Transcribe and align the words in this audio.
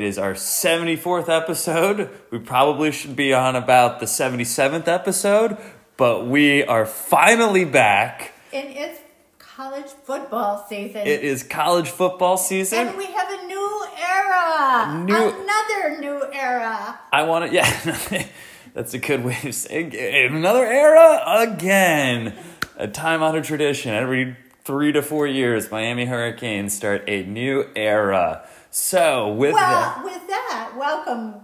It 0.00 0.04
is 0.06 0.16
our 0.18 0.32
74th 0.32 1.28
episode. 1.28 2.08
We 2.30 2.38
probably 2.38 2.90
should 2.90 3.14
be 3.16 3.34
on 3.34 3.54
about 3.54 4.00
the 4.00 4.06
77th 4.06 4.88
episode, 4.88 5.58
but 5.98 6.26
we 6.26 6.64
are 6.64 6.86
finally 6.86 7.66
back. 7.66 8.32
And 8.50 8.68
it's 8.70 8.98
college 9.38 9.90
football 10.04 10.64
season. 10.70 11.02
It 11.06 11.22
is 11.22 11.42
college 11.42 11.90
football 11.90 12.38
season. 12.38 12.88
and 12.88 12.96
we 12.96 13.04
have 13.12 13.28
a 13.30 13.46
new 13.46 13.86
era. 14.00 15.04
New- 15.04 15.14
Another 15.38 16.00
new 16.00 16.32
era. 16.32 16.98
I 17.12 17.24
want 17.24 17.50
to, 17.50 17.54
yeah, 17.54 18.24
that's 18.72 18.94
a 18.94 18.98
good 18.98 19.22
way 19.22 19.36
of 19.44 19.54
saying 19.54 19.90
it. 19.92 20.32
Another 20.32 20.64
era 20.64 21.22
again. 21.40 22.38
A 22.78 22.88
time 22.88 23.22
honored 23.22 23.44
tradition. 23.44 23.92
Every 23.92 24.34
three 24.64 24.92
to 24.92 25.02
four 25.02 25.26
years, 25.26 25.70
Miami 25.70 26.06
Hurricanes 26.06 26.74
start 26.74 27.04
a 27.06 27.22
new 27.24 27.66
era. 27.76 28.48
So, 28.72 29.32
with 29.32 29.56
that. 29.56 30.04
With 30.04 30.28
that, 30.28 30.74
welcome. 30.76 31.40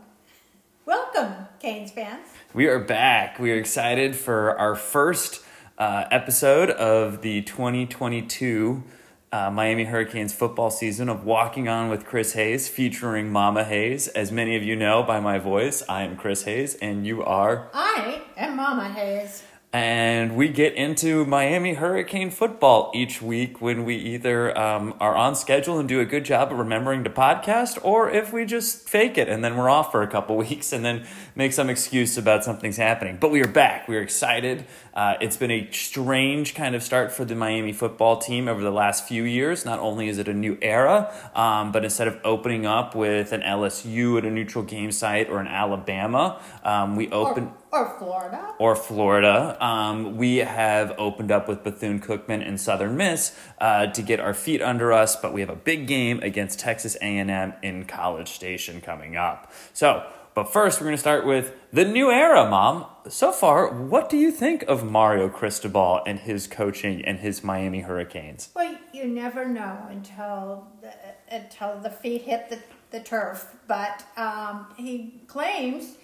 Welcome, 0.85 1.49
Canes 1.59 1.91
fans. 1.91 2.25
We 2.55 2.69
are 2.69 2.79
back. 2.79 3.41
We 3.41 3.51
are 3.51 3.57
excited 3.57 4.15
for 4.15 4.57
our 4.57 4.77
first 4.77 5.45
uh, 5.77 6.05
episode 6.13 6.71
of 6.71 7.23
the 7.23 7.43
2022 7.43 8.85
uh, 9.33 9.51
Miami 9.51 9.87
Hurricanes 9.87 10.33
football 10.33 10.71
season 10.71 11.09
of 11.09 11.25
Walking 11.25 11.67
On 11.67 11.91
with 11.91 12.07
Chris 12.07 12.35
Hayes, 12.35 12.69
featuring 12.69 13.33
Mama 13.33 13.65
Hayes. 13.65 14.07
As 14.07 14.31
many 14.31 14.55
of 14.55 14.63
you 14.63 14.77
know 14.77 15.03
by 15.03 15.19
my 15.19 15.41
voice, 15.41 15.83
I 15.89 16.05
am 16.05 16.17
Chris 16.17 16.45
Hayes, 16.45 16.77
and 16.77 17.05
you 17.05 17.25
are. 17.25 17.69
I 17.75 18.23
am 18.37 18.55
Mama 18.55 18.89
Hayes. 18.89 19.43
And 19.73 20.37
we 20.37 20.49
get 20.49 20.75
into 20.75 21.27
Miami 21.27 21.75
Hurricane 21.75 22.31
football 22.31 22.91
each 22.95 23.21
week 23.21 23.61
when 23.61 23.85
we 23.85 23.97
either 23.97 24.57
um, 24.57 24.95
are 25.01 25.15
on 25.15 25.35
schedule 25.35 25.79
and 25.79 25.89
do 25.89 26.01
a 26.01 26.07
good 26.07 26.25
job 26.25 26.51
of 26.51 26.59
remembering 26.59 27.05
to 27.05 27.11
podcast, 27.11 27.79
or 27.83 28.09
if 28.09 28.33
we 28.33 28.47
just 28.47 28.89
fake 28.89 29.19
it 29.19 29.29
and 29.29 29.45
then 29.45 29.57
we're 29.57 29.69
off 29.69 29.93
for 29.93 30.03
a 30.03 30.07
couple 30.07 30.37
weeks 30.49 30.73
and 30.73 30.85
then 30.85 31.07
make 31.37 31.53
some 31.53 31.69
excuse 31.71 32.17
about 32.19 32.43
something's 32.43 32.79
happening. 32.79 33.19
But 33.21 33.31
we 33.31 33.43
are 33.43 33.47
back. 33.49 33.87
We 33.87 33.97
are 33.97 34.01
excited. 34.01 34.65
Uh, 34.95 35.15
it's 35.21 35.37
been 35.37 35.51
a 35.51 35.71
strange 35.71 36.55
kind 36.55 36.75
of 36.75 36.83
start 36.83 37.13
for 37.13 37.25
the 37.27 37.35
Miami 37.35 37.75
football 37.75 38.17
team 38.17 38.49
over 38.49 38.63
the 38.63 38.71
last 38.71 39.07
few 39.07 39.23
years. 39.25 39.65
Not 39.67 39.79
only 39.79 40.09
is 40.09 40.17
it 40.17 40.29
a 40.29 40.33
new 40.35 40.57
era, 40.63 41.13
um, 41.35 41.71
but 41.73 41.85
instead 41.85 42.09
of 42.09 42.19
opening 42.25 42.65
up 42.65 42.95
with 42.95 43.33
an 43.33 43.43
LSU 43.43 44.17
at 44.17 44.25
a 44.25 44.31
neutral 44.31 44.65
game 44.65 44.91
site 44.91 45.29
or 45.29 45.39
an 45.39 45.47
Alabama, 45.47 46.41
um, 46.65 46.97
we 46.97 47.11
open 47.11 47.53
Or, 47.71 47.81
or 47.81 47.99
Florida. 47.99 48.55
or 48.59 48.75
Florida. 48.75 49.59
Um, 49.63 50.17
we 50.17 50.39
have 50.39 50.95
opened 50.97 51.31
up 51.31 51.47
with 51.49 51.63
Bethune 51.63 52.01
Cookman 52.01 52.47
and 52.47 52.59
Southern 52.59 52.97
Miss 52.97 53.39
uh, 53.61 53.89
to 53.89 54.01
get 54.01 54.19
our 54.21 54.33
feet 54.33 54.63
under 54.63 54.91
us, 54.91 55.15
but 55.17 55.35
we 55.35 55.43
have 55.43 55.51
a 55.51 55.55
big 55.57 55.87
game 55.87 56.19
against 56.23 56.59
Texas 56.59 56.97
A&M 57.03 57.53
in 57.63 57.85
College 57.85 58.31
Station 58.31 58.81
coming 58.81 59.17
up. 59.17 59.53
So, 59.75 60.07
but 60.37 60.53
first, 60.53 60.79
we're 60.79 60.85
going 60.85 60.97
to 60.97 61.01
start 61.01 61.25
with 61.25 61.55
the 61.73 61.87
new 61.87 62.11
era, 62.11 62.47
Mom. 62.47 62.85
So 63.09 63.33
far, 63.33 63.73
what 63.73 64.11
do 64.11 64.19
you 64.19 64.31
think 64.31 64.65
of 64.65 64.85
Mario 64.85 65.31
Cristobal 65.31 66.03
and 66.07 66.19
his 66.19 66.47
coaching 66.47 67.03
and 67.07 67.21
his 67.21 67.43
Miami 67.43 67.81
Hurricanes? 67.81 68.51
Well, 68.55 68.77
you 68.93 69.07
never 69.07 69.49
know 69.49 69.87
until 69.89 70.69
the, 70.83 70.93
until 71.35 71.81
the 71.81 71.89
feet 71.89 72.21
hit 72.21 72.51
the, 72.51 72.59
the 72.91 73.01
turf. 73.03 73.57
But 73.67 74.05
um, 74.19 74.67
he 74.77 75.23
claims, 75.27 75.95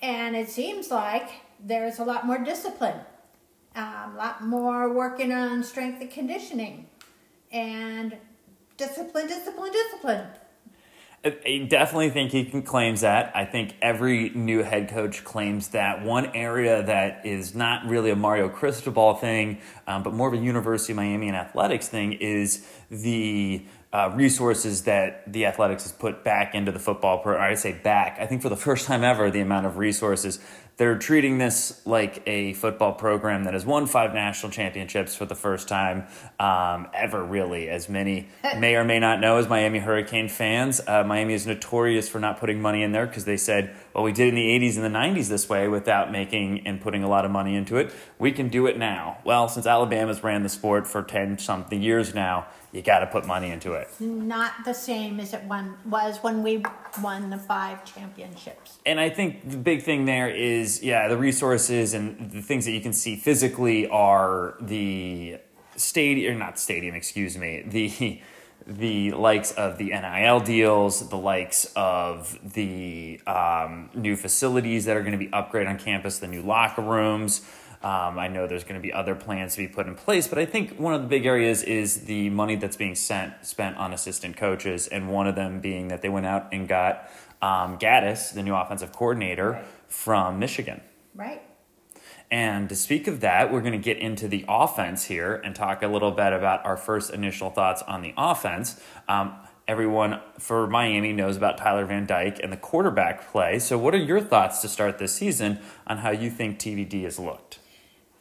and 0.00 0.34
it 0.34 0.48
seems 0.48 0.90
like 0.90 1.28
there's 1.60 1.98
a 1.98 2.04
lot 2.04 2.24
more 2.24 2.38
discipline, 2.38 3.00
um, 3.74 4.14
a 4.14 4.16
lot 4.16 4.42
more 4.42 4.90
working 4.90 5.32
on 5.32 5.62
strength 5.62 6.00
and 6.00 6.10
conditioning, 6.10 6.86
and 7.52 8.16
discipline, 8.78 9.26
discipline, 9.26 9.70
discipline. 9.70 10.28
I 11.24 11.66
definitely 11.68 12.10
think 12.10 12.30
he 12.30 12.44
can 12.44 12.62
claims 12.62 13.00
that. 13.00 13.32
I 13.34 13.44
think 13.44 13.74
every 13.82 14.30
new 14.30 14.62
head 14.62 14.88
coach 14.88 15.24
claims 15.24 15.68
that. 15.68 16.04
One 16.04 16.26
area 16.36 16.84
that 16.84 17.26
is 17.26 17.54
not 17.54 17.84
really 17.86 18.10
a 18.10 18.16
Mario 18.16 18.48
Cristobal 18.48 19.14
thing, 19.14 19.58
um, 19.88 20.04
but 20.04 20.12
more 20.12 20.28
of 20.28 20.34
a 20.34 20.36
University 20.36 20.92
of 20.92 20.96
Miami 20.96 21.26
and 21.26 21.36
athletics 21.36 21.88
thing 21.88 22.12
is 22.12 22.64
the 22.90 23.66
uh, 23.92 24.12
resources 24.14 24.82
that 24.82 25.32
the 25.32 25.46
athletics 25.46 25.84
has 25.84 25.92
put 25.92 26.22
back 26.22 26.54
into 26.54 26.70
the 26.70 26.78
football 26.78 27.18
program. 27.18 27.50
I 27.50 27.54
say 27.54 27.72
back. 27.72 28.18
I 28.20 28.26
think 28.26 28.42
for 28.42 28.48
the 28.48 28.56
first 28.56 28.86
time 28.86 29.02
ever, 29.02 29.30
the 29.30 29.40
amount 29.40 29.66
of 29.66 29.78
resources 29.78 30.38
they're 30.76 30.98
treating 30.98 31.38
this 31.38 31.80
like 31.86 32.22
a 32.26 32.52
football 32.54 32.92
program 32.92 33.44
that 33.44 33.54
has 33.54 33.64
won 33.64 33.86
five 33.86 34.12
national 34.12 34.52
championships 34.52 35.14
for 35.14 35.24
the 35.24 35.34
first 35.34 35.68
time 35.68 36.06
um, 36.38 36.88
ever, 36.92 37.24
really. 37.24 37.70
As 37.70 37.88
many 37.88 38.28
may 38.58 38.76
or 38.76 38.84
may 38.84 38.98
not 38.98 39.20
know, 39.20 39.38
as 39.38 39.48
Miami 39.48 39.78
Hurricane 39.78 40.28
fans, 40.28 40.80
uh, 40.86 41.02
Miami 41.04 41.32
is 41.32 41.46
notorious 41.46 42.08
for 42.08 42.20
not 42.20 42.38
putting 42.38 42.60
money 42.60 42.82
in 42.82 42.92
there 42.92 43.06
because 43.06 43.24
they 43.24 43.38
said, 43.38 43.74
well, 43.96 44.04
we 44.04 44.12
did 44.12 44.28
in 44.28 44.34
the 44.34 44.46
80s 44.46 44.76
and 44.76 44.84
the 44.84 44.98
90s 44.98 45.30
this 45.30 45.48
way 45.48 45.68
without 45.68 46.12
making 46.12 46.66
and 46.66 46.82
putting 46.82 47.02
a 47.02 47.08
lot 47.08 47.24
of 47.24 47.30
money 47.30 47.56
into 47.56 47.78
it. 47.78 47.90
We 48.18 48.30
can 48.30 48.50
do 48.50 48.66
it 48.66 48.76
now. 48.76 49.16
Well, 49.24 49.48
since 49.48 49.64
Alabama's 49.66 50.22
ran 50.22 50.42
the 50.42 50.50
sport 50.50 50.86
for 50.86 51.02
10 51.02 51.38
something 51.38 51.80
years 51.80 52.14
now, 52.14 52.46
you 52.72 52.82
got 52.82 52.98
to 52.98 53.06
put 53.06 53.24
money 53.24 53.50
into 53.50 53.72
it. 53.72 53.88
Not 53.98 54.52
the 54.66 54.74
same 54.74 55.18
as 55.18 55.32
it 55.32 55.44
one, 55.44 55.78
was 55.86 56.18
when 56.18 56.42
we 56.42 56.62
won 57.02 57.30
the 57.30 57.38
five 57.38 57.86
championships. 57.86 58.80
And 58.84 59.00
I 59.00 59.08
think 59.08 59.48
the 59.48 59.56
big 59.56 59.82
thing 59.82 60.04
there 60.04 60.28
is, 60.28 60.82
yeah, 60.82 61.08
the 61.08 61.16
resources 61.16 61.94
and 61.94 62.30
the 62.30 62.42
things 62.42 62.66
that 62.66 62.72
you 62.72 62.82
can 62.82 62.92
see 62.92 63.16
physically 63.16 63.88
are 63.88 64.58
the 64.60 65.38
stadium, 65.76 66.36
or 66.36 66.38
not 66.38 66.58
stadium, 66.58 66.94
excuse 66.94 67.38
me, 67.38 67.62
the 67.66 68.20
the 68.66 69.12
likes 69.12 69.52
of 69.52 69.78
the 69.78 69.90
NIL 69.90 70.40
deals, 70.40 71.08
the 71.08 71.16
likes 71.16 71.72
of 71.76 72.38
the 72.54 73.20
um, 73.26 73.90
new 73.94 74.16
facilities 74.16 74.84
that 74.86 74.96
are 74.96 75.02
going 75.02 75.12
to 75.12 75.18
be 75.18 75.28
upgraded 75.28 75.68
on 75.68 75.78
campus, 75.78 76.18
the 76.18 76.26
new 76.26 76.42
locker 76.42 76.82
rooms. 76.82 77.42
Um, 77.82 78.18
I 78.18 78.26
know 78.28 78.46
there's 78.46 78.64
going 78.64 78.74
to 78.74 78.80
be 78.80 78.92
other 78.92 79.14
plans 79.14 79.52
to 79.54 79.58
be 79.58 79.68
put 79.68 79.86
in 79.86 79.94
place, 79.94 80.26
but 80.26 80.38
I 80.38 80.46
think 80.46 80.78
one 80.78 80.94
of 80.94 81.02
the 81.02 81.08
big 81.08 81.26
areas 81.26 81.62
is 81.62 82.06
the 82.06 82.30
money 82.30 82.56
that's 82.56 82.76
being 82.76 82.94
sent 82.96 83.44
spent 83.46 83.76
on 83.76 83.92
assistant 83.92 84.36
coaches, 84.36 84.88
and 84.88 85.08
one 85.10 85.26
of 85.28 85.36
them 85.36 85.60
being 85.60 85.88
that 85.88 86.02
they 86.02 86.08
went 86.08 86.26
out 86.26 86.48
and 86.52 86.66
got 86.66 87.08
um, 87.42 87.78
Gattis, 87.78 88.32
the 88.32 88.42
new 88.42 88.54
offensive 88.54 88.92
coordinator 88.92 89.52
Right. 89.52 89.64
from 89.86 90.38
Michigan. 90.38 90.80
Right? 91.14 91.42
And 92.30 92.68
to 92.68 92.76
speak 92.76 93.06
of 93.06 93.20
that, 93.20 93.52
we're 93.52 93.60
going 93.60 93.72
to 93.72 93.78
get 93.78 93.98
into 93.98 94.26
the 94.26 94.44
offense 94.48 95.04
here 95.04 95.40
and 95.44 95.54
talk 95.54 95.82
a 95.82 95.86
little 95.86 96.10
bit 96.10 96.32
about 96.32 96.64
our 96.66 96.76
first 96.76 97.12
initial 97.12 97.50
thoughts 97.50 97.82
on 97.82 98.02
the 98.02 98.12
offense. 98.16 98.80
Um, 99.08 99.36
everyone 99.68 100.20
for 100.38 100.66
Miami 100.66 101.12
knows 101.12 101.36
about 101.36 101.58
Tyler 101.58 101.84
Van 101.84 102.06
Dyke 102.06 102.40
and 102.42 102.52
the 102.52 102.56
quarterback 102.56 103.30
play. 103.30 103.58
So, 103.58 103.78
what 103.78 103.94
are 103.94 103.98
your 103.98 104.20
thoughts 104.20 104.60
to 104.62 104.68
start 104.68 104.98
this 104.98 105.12
season 105.12 105.60
on 105.86 105.98
how 105.98 106.10
you 106.10 106.30
think 106.30 106.58
TVD 106.58 107.04
has 107.04 107.18
looked? 107.18 107.60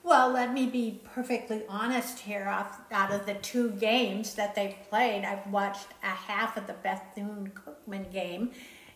Well, 0.04 0.32
let 0.32 0.54
me 0.54 0.68
be 0.68 1.02
perfectly 1.04 1.64
honest 1.68 2.20
here. 2.20 2.48
Off, 2.48 2.80
out 2.92 3.12
of 3.12 3.26
the 3.26 3.34
two 3.34 3.72
games 3.72 4.36
that 4.36 4.54
they've 4.54 4.76
played, 4.88 5.26
I've 5.26 5.48
watched 5.48 5.88
a 6.04 6.10
half 6.10 6.58
of 6.58 6.68
the 6.68 6.74
Bethune 6.74 7.52
Cookman 7.56 8.12
game, 8.14 8.52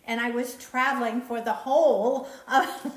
and 0.06 0.22
I 0.22 0.30
was 0.30 0.54
traveling 0.54 1.22
for 1.22 1.42
the 1.42 1.54
whole 1.54 2.28
of 2.48 2.94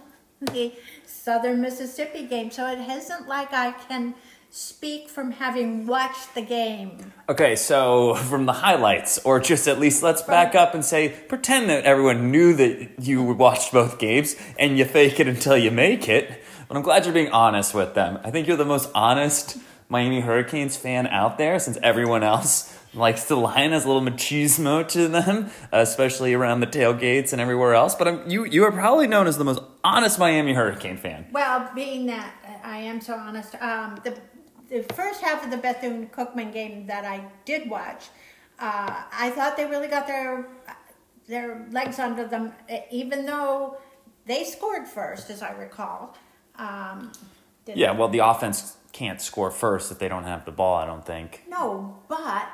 the 0.46 0.72
Southern 1.06 1.60
Mississippi 1.60 2.26
game. 2.26 2.50
So 2.50 2.66
it 2.66 2.80
isn't 2.80 3.28
like 3.28 3.52
I 3.52 3.72
can 3.72 4.14
speak 4.50 5.08
from 5.08 5.30
having 5.30 5.86
watched 5.86 6.34
the 6.34 6.42
game. 6.42 7.12
Okay, 7.28 7.56
so 7.56 8.14
from 8.28 8.44
the 8.46 8.52
highlights, 8.52 9.18
or 9.24 9.40
just 9.40 9.66
at 9.66 9.80
least 9.80 10.02
let's 10.02 10.22
back 10.22 10.54
up 10.54 10.74
and 10.74 10.84
say, 10.84 11.08
pretend 11.08 11.70
that 11.70 11.84
everyone 11.84 12.30
knew 12.30 12.52
that 12.54 13.00
you 13.00 13.22
watched 13.22 13.72
both 13.72 13.98
games 13.98 14.36
and 14.58 14.76
you 14.76 14.84
fake 14.84 15.18
it 15.18 15.26
until 15.26 15.56
you 15.56 15.70
make 15.70 16.08
it. 16.08 16.42
But 16.68 16.76
I'm 16.76 16.82
glad 16.82 17.04
you're 17.04 17.14
being 17.14 17.32
honest 17.32 17.74
with 17.74 17.94
them. 17.94 18.18
I 18.24 18.30
think 18.30 18.46
you're 18.46 18.56
the 18.56 18.64
most 18.64 18.90
honest 18.94 19.58
Miami 19.88 20.20
Hurricanes 20.20 20.76
fan 20.76 21.06
out 21.06 21.38
there 21.38 21.58
since 21.58 21.78
everyone 21.82 22.22
else 22.22 22.78
likes 22.94 23.24
to 23.24 23.46
has 23.46 23.84
a 23.84 23.88
little 23.88 24.02
machismo 24.02 24.86
to 24.88 25.08
them, 25.08 25.50
especially 25.72 26.34
around 26.34 26.60
the 26.60 26.66
tailgates 26.66 27.32
and 27.32 27.40
everywhere 27.40 27.74
else. 27.74 27.94
But 27.94 28.08
I'm, 28.08 28.30
you, 28.30 28.44
you 28.44 28.64
are 28.64 28.72
probably 28.72 29.06
known 29.06 29.26
as 29.26 29.38
the 29.38 29.44
most 29.44 29.62
honest 29.82 30.18
Miami 30.18 30.52
Hurricane 30.52 30.96
fan. 30.96 31.26
Well, 31.32 31.70
being 31.74 32.06
that 32.06 32.34
I 32.64 32.78
am 32.78 33.00
so 33.00 33.14
honest, 33.14 33.54
um, 33.56 34.00
the 34.04 34.18
the 34.68 34.82
first 34.94 35.20
half 35.20 35.44
of 35.44 35.50
the 35.50 35.58
Bethune 35.58 36.08
Cookman 36.08 36.50
game 36.50 36.86
that 36.86 37.04
I 37.04 37.26
did 37.44 37.68
watch, 37.68 38.08
uh, 38.58 39.02
I 39.12 39.30
thought 39.30 39.56
they 39.56 39.66
really 39.66 39.88
got 39.88 40.06
their 40.06 40.46
their 41.28 41.66
legs 41.70 41.98
under 41.98 42.26
them, 42.26 42.52
even 42.90 43.26
though 43.26 43.78
they 44.26 44.44
scored 44.44 44.86
first, 44.86 45.30
as 45.30 45.42
I 45.42 45.52
recall. 45.52 46.16
Um, 46.56 47.12
Yeah, 47.66 47.92
well, 47.92 48.08
the 48.08 48.18
offense 48.18 48.76
can't 48.92 49.20
score 49.20 49.50
first 49.50 49.90
if 49.90 49.98
they 49.98 50.08
don't 50.08 50.24
have 50.24 50.44
the 50.44 50.52
ball, 50.52 50.76
I 50.76 50.86
don't 50.86 51.04
think. 51.04 51.42
No, 51.48 51.98
but 52.08 52.46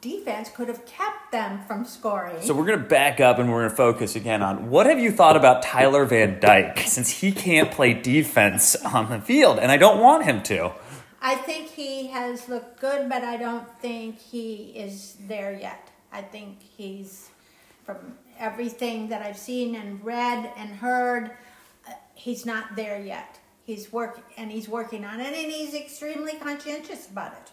defense 0.00 0.50
could 0.50 0.68
have 0.68 0.84
kept 0.86 1.32
them 1.32 1.60
from 1.66 1.84
scoring. 1.84 2.40
So 2.40 2.54
we're 2.54 2.66
going 2.66 2.78
to 2.78 2.84
back 2.84 3.20
up 3.20 3.38
and 3.38 3.50
we're 3.50 3.60
going 3.60 3.70
to 3.70 3.76
focus 3.76 4.14
again 4.16 4.42
on 4.42 4.70
what 4.70 4.86
have 4.86 4.98
you 4.98 5.10
thought 5.10 5.36
about 5.36 5.62
Tyler 5.62 6.04
Van 6.04 6.38
Dyke 6.40 6.78
since 6.86 7.10
he 7.10 7.32
can't 7.32 7.70
play 7.70 7.94
defense 7.94 8.76
on 8.76 9.10
the 9.10 9.20
field 9.20 9.58
and 9.58 9.70
I 9.70 9.76
don't 9.76 10.00
want 10.00 10.24
him 10.24 10.42
to. 10.44 10.72
I 11.20 11.36
think 11.36 11.68
he 11.68 12.08
has 12.08 12.48
looked 12.48 12.80
good, 12.80 13.08
but 13.08 13.22
I 13.22 13.36
don't 13.36 13.68
think 13.80 14.18
he 14.18 14.72
is 14.74 15.16
there 15.28 15.52
yet. 15.52 15.88
I 16.12 16.20
think 16.20 16.60
he's 16.60 17.30
from 17.84 18.18
everything 18.38 19.08
that 19.08 19.22
I've 19.22 19.38
seen 19.38 19.76
and 19.76 20.04
read 20.04 20.50
and 20.56 20.70
heard, 20.70 21.30
uh, 21.88 21.92
he's 22.14 22.44
not 22.44 22.74
there 22.74 23.00
yet. 23.00 23.38
He's 23.64 23.92
work 23.92 24.20
and 24.36 24.50
he's 24.50 24.68
working 24.68 25.04
on 25.04 25.20
it, 25.20 25.32
and 25.32 25.52
he's 25.52 25.74
extremely 25.74 26.32
conscientious 26.34 27.08
about 27.08 27.32
it. 27.32 27.52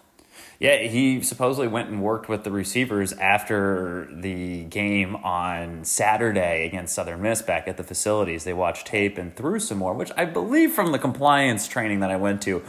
Yeah, 0.60 0.78
he 0.80 1.22
supposedly 1.22 1.70
went 1.70 1.90
and 1.90 2.02
worked 2.02 2.28
with 2.28 2.44
the 2.44 2.52
receivers 2.52 3.14
after 3.14 4.10
the 4.12 4.66
game 4.66 5.16
on 5.18 5.86
Saturday 5.86 6.66
against 6.66 6.94
Southern 6.94 7.22
Miss 7.22 7.42
back 7.42 7.68
at 7.68 7.78
the 7.78 7.84
facilities. 7.84 8.44
They 8.44 8.54
watched 8.54 8.86
tape 8.86 9.18
and 9.18 9.34
threw 9.36 9.60
some 9.60 9.78
more, 9.78 9.94
which 9.94 10.12
I 10.18 10.26
believe 10.26 10.74
from 10.74 10.92
the 10.92 11.00
compliance 11.00 11.68
training 11.68 12.02
that 12.02 12.12
I 12.12 12.18
went 12.18 12.42
to 12.42 12.62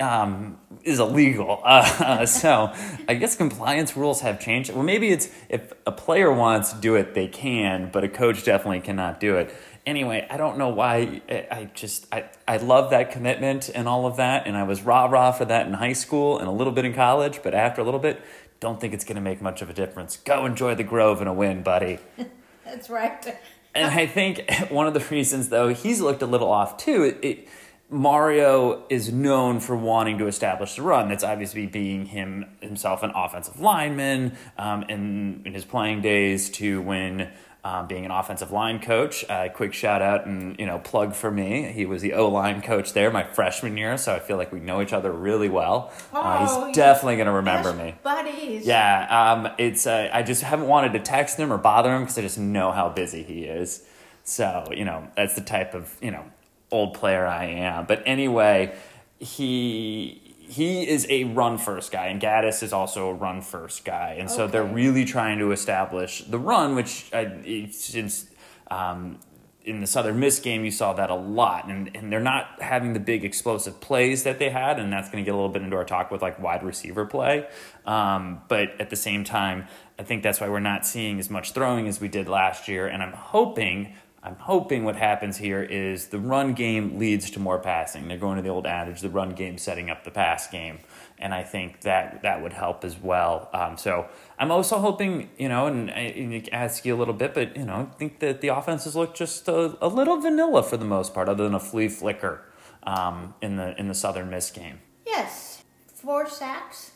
um, 0.00 0.58
is 0.82 0.98
illegal. 1.00 1.62
Uh, 1.68 2.24
so 2.24 2.72
I 3.06 3.14
guess 3.14 3.36
compliance 3.36 3.96
rules 3.96 4.20
have 4.20 4.40
changed. 4.40 4.72
Well, 4.72 4.82
maybe 4.82 5.08
it's 5.10 5.28
if 5.48 5.72
a 5.86 5.92
player 5.92 6.32
wants 6.32 6.72
to 6.72 6.80
do 6.80 6.94
it, 6.94 7.14
they 7.14 7.28
can, 7.28 7.90
but 7.92 8.04
a 8.04 8.08
coach 8.08 8.44
definitely 8.44 8.80
cannot 8.80 9.20
do 9.20 9.36
it 9.36 9.54
anyway, 9.88 10.26
I 10.30 10.36
don't 10.36 10.58
know 10.58 10.68
why. 10.68 11.22
I 11.28 11.70
just 11.74 12.06
I, 12.12 12.28
I 12.46 12.58
love 12.58 12.90
that 12.90 13.10
commitment 13.10 13.70
and 13.74 13.88
all 13.88 14.06
of 14.06 14.16
that, 14.16 14.46
and 14.46 14.56
I 14.56 14.62
was 14.62 14.82
rah 14.82 15.06
rah 15.06 15.32
for 15.32 15.46
that 15.46 15.66
in 15.66 15.72
high 15.72 15.94
school 15.94 16.38
and 16.38 16.46
a 16.46 16.52
little 16.52 16.72
bit 16.72 16.84
in 16.84 16.94
college. 16.94 17.40
But 17.42 17.54
after 17.54 17.80
a 17.80 17.84
little 17.84 18.00
bit, 18.00 18.22
don't 18.60 18.80
think 18.80 18.92
it's 18.94 19.04
going 19.04 19.16
to 19.16 19.22
make 19.22 19.40
much 19.40 19.62
of 19.62 19.70
a 19.70 19.72
difference. 19.72 20.18
Go 20.18 20.44
enjoy 20.44 20.74
the 20.74 20.84
Grove 20.84 21.20
and 21.20 21.28
a 21.28 21.32
win, 21.32 21.62
buddy. 21.62 21.98
That's 22.64 22.90
right. 22.90 23.36
and 23.74 23.86
I 23.86 24.06
think 24.06 24.44
one 24.70 24.86
of 24.86 24.94
the 24.94 25.00
reasons, 25.00 25.48
though, 25.48 25.68
he's 25.68 26.00
looked 26.00 26.22
a 26.22 26.26
little 26.26 26.52
off 26.52 26.76
too. 26.76 27.02
It, 27.04 27.18
it, 27.22 27.48
Mario 27.90 28.84
is 28.90 29.10
known 29.10 29.60
for 29.60 29.74
wanting 29.74 30.18
to 30.18 30.26
establish 30.26 30.76
the 30.76 30.82
run. 30.82 31.08
That's 31.08 31.24
obviously 31.24 31.66
being 31.66 32.04
him 32.04 32.44
himself 32.60 33.02
an 33.02 33.12
offensive 33.14 33.60
lineman 33.60 34.36
um, 34.58 34.82
in 34.82 35.42
in 35.46 35.54
his 35.54 35.64
playing 35.64 36.02
days 36.02 36.50
to 36.50 36.82
when 36.82 37.32
um, 37.68 37.86
being 37.86 38.06
an 38.06 38.10
offensive 38.10 38.50
line 38.50 38.80
coach. 38.80 39.26
Uh, 39.28 39.48
quick 39.50 39.74
shout 39.74 40.00
out 40.00 40.24
and 40.24 40.58
you 40.58 40.64
know 40.64 40.78
plug 40.78 41.14
for 41.14 41.30
me. 41.30 41.70
He 41.72 41.84
was 41.84 42.00
the 42.00 42.14
O 42.14 42.28
line 42.28 42.62
coach 42.62 42.94
there 42.94 43.10
my 43.10 43.24
freshman 43.24 43.76
year, 43.76 43.98
so 43.98 44.14
I 44.14 44.20
feel 44.20 44.38
like 44.38 44.52
we 44.52 44.60
know 44.60 44.80
each 44.80 44.94
other 44.94 45.12
really 45.12 45.50
well. 45.50 45.92
Oh, 46.14 46.20
uh, 46.20 46.66
he's 46.66 46.76
definitely 46.76 47.16
going 47.16 47.26
to 47.26 47.32
remember 47.32 47.74
me. 47.74 47.94
Buddies. 48.02 48.66
Yeah, 48.66 49.06
um, 49.10 49.52
it's 49.58 49.86
uh, 49.86 50.08
I 50.10 50.22
just 50.22 50.42
haven't 50.42 50.66
wanted 50.66 50.94
to 50.94 51.00
text 51.00 51.36
him 51.36 51.52
or 51.52 51.58
bother 51.58 51.94
him 51.94 52.02
because 52.02 52.16
I 52.16 52.22
just 52.22 52.38
know 52.38 52.72
how 52.72 52.88
busy 52.88 53.22
he 53.22 53.44
is. 53.44 53.84
So 54.24 54.68
you 54.74 54.86
know 54.86 55.06
that's 55.14 55.34
the 55.34 55.42
type 55.42 55.74
of 55.74 55.94
you 56.00 56.10
know 56.10 56.24
old 56.70 56.94
player 56.94 57.26
I 57.26 57.44
am. 57.44 57.84
But 57.84 58.02
anyway, 58.06 58.74
he 59.18 60.27
he 60.48 60.88
is 60.88 61.06
a 61.10 61.24
run 61.24 61.58
first 61.58 61.92
guy, 61.92 62.06
and 62.06 62.20
Gattis 62.20 62.62
is 62.62 62.72
also 62.72 63.08
a 63.08 63.14
run 63.14 63.42
first 63.42 63.84
guy, 63.84 64.16
and 64.18 64.30
so 64.30 64.46
they're 64.46 64.64
really 64.64 65.04
trying 65.04 65.38
to 65.40 65.52
establish 65.52 66.22
the 66.22 66.38
run, 66.38 66.74
which 66.74 67.12
uh, 67.12 67.26
since 67.70 68.26
um, 68.70 69.18
in 69.64 69.80
the 69.80 69.86
Southern 69.86 70.18
Miss 70.18 70.40
game 70.40 70.64
you 70.64 70.70
saw 70.70 70.94
that 70.94 71.10
a 71.10 71.14
lot, 71.14 71.68
and 71.68 71.94
and 71.94 72.10
they're 72.10 72.18
not 72.20 72.62
having 72.62 72.94
the 72.94 73.00
big 73.00 73.24
explosive 73.24 73.78
plays 73.80 74.24
that 74.24 74.38
they 74.38 74.48
had, 74.48 74.80
and 74.80 74.90
that's 74.90 75.10
going 75.10 75.22
to 75.22 75.26
get 75.28 75.34
a 75.34 75.36
little 75.36 75.50
bit 75.50 75.60
into 75.60 75.76
our 75.76 75.84
talk 75.84 76.10
with 76.10 76.22
like 76.22 76.38
wide 76.40 76.62
receiver 76.62 77.04
play, 77.04 77.46
um, 77.84 78.40
but 78.48 78.80
at 78.80 78.88
the 78.88 78.96
same 78.96 79.24
time, 79.24 79.66
I 79.98 80.02
think 80.02 80.22
that's 80.22 80.40
why 80.40 80.48
we're 80.48 80.60
not 80.60 80.86
seeing 80.86 81.18
as 81.18 81.28
much 81.28 81.52
throwing 81.52 81.86
as 81.88 82.00
we 82.00 82.08
did 82.08 82.26
last 82.26 82.68
year, 82.68 82.86
and 82.86 83.02
I'm 83.02 83.12
hoping 83.12 83.94
I'm 84.22 84.34
hoping 84.34 84.84
what 84.84 84.96
happens 84.96 85.36
here 85.36 85.62
is 85.62 86.08
the 86.08 86.18
run 86.18 86.52
game 86.52 86.98
leads 86.98 87.30
to 87.30 87.40
more 87.40 87.58
passing. 87.58 88.08
They're 88.08 88.18
going 88.18 88.36
to 88.36 88.42
the 88.42 88.48
old 88.48 88.66
adage, 88.66 89.00
the 89.00 89.08
run 89.08 89.30
game 89.30 89.58
setting 89.58 89.90
up 89.90 90.02
the 90.02 90.10
pass 90.10 90.48
game, 90.48 90.80
and 91.18 91.32
I 91.32 91.44
think 91.44 91.82
that 91.82 92.22
that 92.22 92.42
would 92.42 92.52
help 92.52 92.84
as 92.84 92.98
well. 92.98 93.48
Um, 93.52 93.76
so 93.76 94.08
I'm 94.36 94.50
also 94.50 94.80
hoping, 94.80 95.30
you 95.38 95.48
know, 95.48 95.66
and 95.66 95.90
I, 95.90 96.00
and 96.16 96.48
ask 96.52 96.84
you 96.84 96.96
a 96.96 96.98
little 96.98 97.14
bit, 97.14 97.32
but 97.32 97.56
you 97.56 97.64
know, 97.64 97.88
I 97.92 97.96
think 97.96 98.18
that 98.18 98.40
the 98.40 98.48
offenses 98.48 98.96
look 98.96 99.14
just 99.14 99.46
a, 99.46 99.76
a 99.80 99.86
little 99.86 100.16
vanilla 100.16 100.64
for 100.64 100.76
the 100.76 100.84
most 100.84 101.14
part, 101.14 101.28
other 101.28 101.44
than 101.44 101.54
a 101.54 101.60
flea 101.60 101.88
flicker 101.88 102.42
um, 102.82 103.34
in 103.40 103.56
the 103.56 103.78
in 103.78 103.86
the 103.86 103.94
Southern 103.94 104.30
Miss 104.30 104.50
game. 104.50 104.80
Yes, 105.06 105.62
four 105.86 106.28
sacks, 106.28 106.90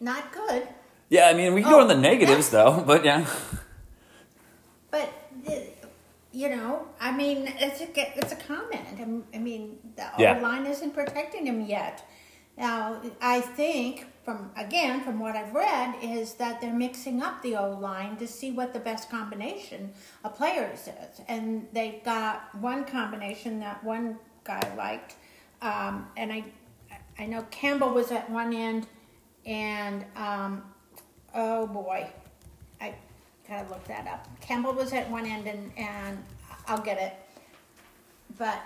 not 0.00 0.32
good. 0.32 0.66
Yeah, 1.10 1.26
I 1.26 1.34
mean 1.34 1.52
we 1.52 1.62
can 1.62 1.74
oh, 1.74 1.80
go 1.80 1.88
to 1.88 1.94
the 1.94 2.00
negatives 2.00 2.48
though, 2.48 2.82
but 2.86 3.04
yeah. 3.04 3.26
But 4.90 5.12
you 6.32 6.48
know, 6.48 6.88
I 6.98 7.12
mean, 7.12 7.52
it's 7.58 7.80
a 7.80 8.18
it's 8.18 8.32
a 8.32 8.36
comment. 8.36 9.26
I 9.34 9.38
mean, 9.38 9.78
the 9.96 10.06
yeah. 10.18 10.40
line 10.40 10.66
isn't 10.66 10.94
protecting 10.94 11.46
him 11.46 11.60
yet. 11.60 12.08
Now, 12.56 13.00
I 13.20 13.40
think 13.40 14.06
from 14.24 14.50
again 14.56 15.02
from 15.02 15.18
what 15.18 15.36
I've 15.36 15.54
read 15.54 15.96
is 16.02 16.34
that 16.34 16.60
they're 16.60 16.72
mixing 16.72 17.22
up 17.22 17.42
the 17.42 17.56
O 17.56 17.78
line 17.78 18.16
to 18.16 18.26
see 18.26 18.50
what 18.50 18.72
the 18.72 18.80
best 18.80 19.10
combination 19.10 19.92
of 20.24 20.34
players 20.34 20.88
is, 20.88 21.20
and 21.28 21.66
they've 21.72 22.02
got 22.04 22.54
one 22.60 22.84
combination 22.84 23.60
that 23.60 23.82
one 23.84 24.18
guy 24.44 24.74
liked, 24.76 25.16
um, 25.60 26.08
and 26.16 26.32
I 26.32 26.44
I 27.18 27.26
know 27.26 27.42
Campbell 27.50 27.90
was 27.90 28.10
at 28.10 28.30
one 28.30 28.54
end, 28.54 28.86
and 29.44 30.04
um, 30.16 30.62
oh 31.34 31.66
boy, 31.66 32.10
I 32.80 32.94
gotta 33.52 33.68
look 33.68 33.84
that 33.84 34.06
up. 34.06 34.26
Campbell 34.40 34.72
was 34.72 34.92
at 34.92 35.08
one 35.10 35.26
end, 35.26 35.46
and, 35.46 35.72
and 35.76 36.18
I'll 36.66 36.80
get 36.80 36.98
it. 36.98 37.14
But 38.38 38.60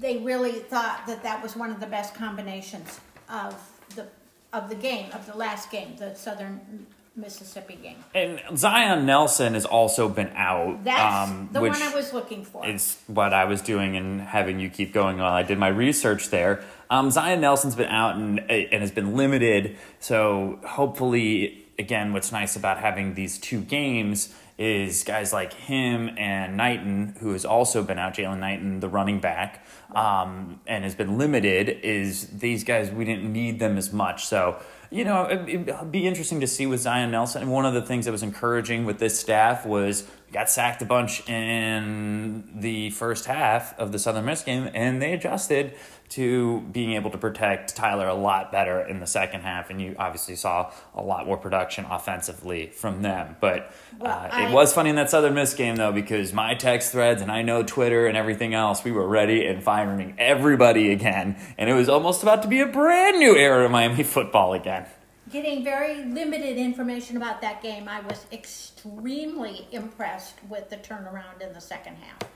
they 0.00 0.18
really 0.18 0.52
thought 0.52 1.04
that 1.06 1.22
that 1.22 1.42
was 1.42 1.56
one 1.56 1.70
of 1.70 1.80
the 1.80 1.86
best 1.86 2.14
combinations 2.14 3.00
of 3.28 3.56
the 3.94 4.06
of 4.52 4.68
the 4.68 4.74
game 4.74 5.10
of 5.12 5.26
the 5.26 5.36
last 5.36 5.70
game, 5.70 5.96
the 5.96 6.14
Southern 6.14 6.86
Mississippi 7.16 7.78
game. 7.80 7.96
And 8.14 8.40
Zion 8.58 9.06
Nelson 9.06 9.54
has 9.54 9.64
also 9.64 10.08
been 10.08 10.30
out. 10.34 10.82
That's 10.84 11.30
um, 11.30 11.48
the 11.52 11.60
one 11.60 11.80
I 11.80 11.94
was 11.94 12.12
looking 12.12 12.44
for. 12.44 12.66
Is 12.66 12.98
what 13.06 13.32
I 13.32 13.44
was 13.44 13.62
doing 13.62 13.96
and 13.96 14.20
having 14.20 14.58
you 14.58 14.68
keep 14.70 14.92
going 14.92 15.20
on. 15.20 15.32
I 15.32 15.44
did 15.44 15.58
my 15.58 15.68
research 15.68 16.30
there. 16.30 16.64
Um, 16.90 17.10
Zion 17.10 17.40
Nelson's 17.40 17.76
been 17.76 17.88
out 17.88 18.16
and 18.16 18.40
and 18.50 18.80
has 18.80 18.90
been 18.90 19.16
limited. 19.16 19.76
So 20.00 20.58
hopefully 20.64 21.63
again, 21.78 22.12
what's 22.12 22.32
nice 22.32 22.56
about 22.56 22.78
having 22.78 23.14
these 23.14 23.38
two 23.38 23.60
games 23.60 24.34
is 24.56 25.02
guys 25.02 25.32
like 25.32 25.52
him 25.52 26.10
and 26.16 26.56
Knighton, 26.56 27.16
who 27.20 27.32
has 27.32 27.44
also 27.44 27.82
been 27.82 27.98
out, 27.98 28.14
Jaylan 28.14 28.38
Knighton, 28.38 28.80
the 28.80 28.88
running 28.88 29.18
back, 29.18 29.66
um, 29.94 30.60
and 30.66 30.84
has 30.84 30.94
been 30.94 31.18
limited, 31.18 31.68
is 31.82 32.28
these 32.28 32.62
guys, 32.62 32.90
we 32.90 33.04
didn't 33.04 33.32
need 33.32 33.58
them 33.58 33.76
as 33.76 33.92
much. 33.92 34.26
So, 34.26 34.60
you 34.90 35.04
know, 35.04 35.24
it, 35.24 35.66
would 35.66 35.90
be 35.90 36.06
interesting 36.06 36.40
to 36.40 36.46
see 36.46 36.66
with 36.66 36.80
Zion 36.80 37.10
Nelson. 37.10 37.42
And 37.42 37.50
one 37.50 37.66
of 37.66 37.74
the 37.74 37.82
things 37.82 38.04
that 38.04 38.12
was 38.12 38.22
encouraging 38.22 38.84
with 38.84 39.00
this 39.00 39.18
staff 39.18 39.66
was 39.66 40.06
got 40.32 40.48
sacked 40.48 40.82
a 40.82 40.84
bunch 40.84 41.28
in 41.28 42.48
the 42.54 42.90
first 42.90 43.24
half 43.24 43.76
of 43.76 43.90
the 43.90 43.98
Southern 43.98 44.24
Miss 44.24 44.42
game, 44.42 44.70
and 44.72 45.02
they 45.02 45.12
adjusted 45.12 45.74
to 46.14 46.60
being 46.70 46.92
able 46.92 47.10
to 47.10 47.18
protect 47.18 47.74
Tyler 47.74 48.06
a 48.06 48.14
lot 48.14 48.52
better 48.52 48.80
in 48.80 49.00
the 49.00 49.06
second 49.06 49.40
half. 49.40 49.68
And 49.68 49.82
you 49.82 49.96
obviously 49.98 50.36
saw 50.36 50.72
a 50.94 51.02
lot 51.02 51.26
more 51.26 51.36
production 51.36 51.84
offensively 51.90 52.68
from 52.68 53.02
them. 53.02 53.36
But 53.40 53.72
well, 53.98 54.12
uh, 54.12 54.28
I, 54.30 54.48
it 54.48 54.52
was 54.52 54.72
funny 54.72 54.90
in 54.90 54.96
that 54.96 55.10
Southern 55.10 55.34
Miss 55.34 55.54
game, 55.54 55.74
though, 55.74 55.90
because 55.90 56.32
my 56.32 56.54
text 56.54 56.92
threads 56.92 57.20
and 57.20 57.32
I 57.32 57.42
know 57.42 57.64
Twitter 57.64 58.06
and 58.06 58.16
everything 58.16 58.54
else, 58.54 58.84
we 58.84 58.92
were 58.92 59.08
ready 59.08 59.44
and 59.44 59.60
firing 59.60 60.14
everybody 60.16 60.92
again. 60.92 61.36
And 61.58 61.68
it 61.68 61.74
was 61.74 61.88
almost 61.88 62.22
about 62.22 62.42
to 62.42 62.48
be 62.48 62.60
a 62.60 62.66
brand 62.66 63.18
new 63.18 63.34
era 63.34 63.64
of 63.64 63.72
Miami 63.72 64.04
football 64.04 64.52
again. 64.52 64.86
Getting 65.32 65.64
very 65.64 66.04
limited 66.04 66.58
information 66.58 67.16
about 67.16 67.40
that 67.40 67.60
game, 67.60 67.88
I 67.88 68.02
was 68.02 68.24
extremely 68.30 69.66
impressed 69.72 70.36
with 70.48 70.70
the 70.70 70.76
turnaround 70.76 71.40
in 71.40 71.52
the 71.52 71.60
second 71.60 71.96
half 71.96 72.28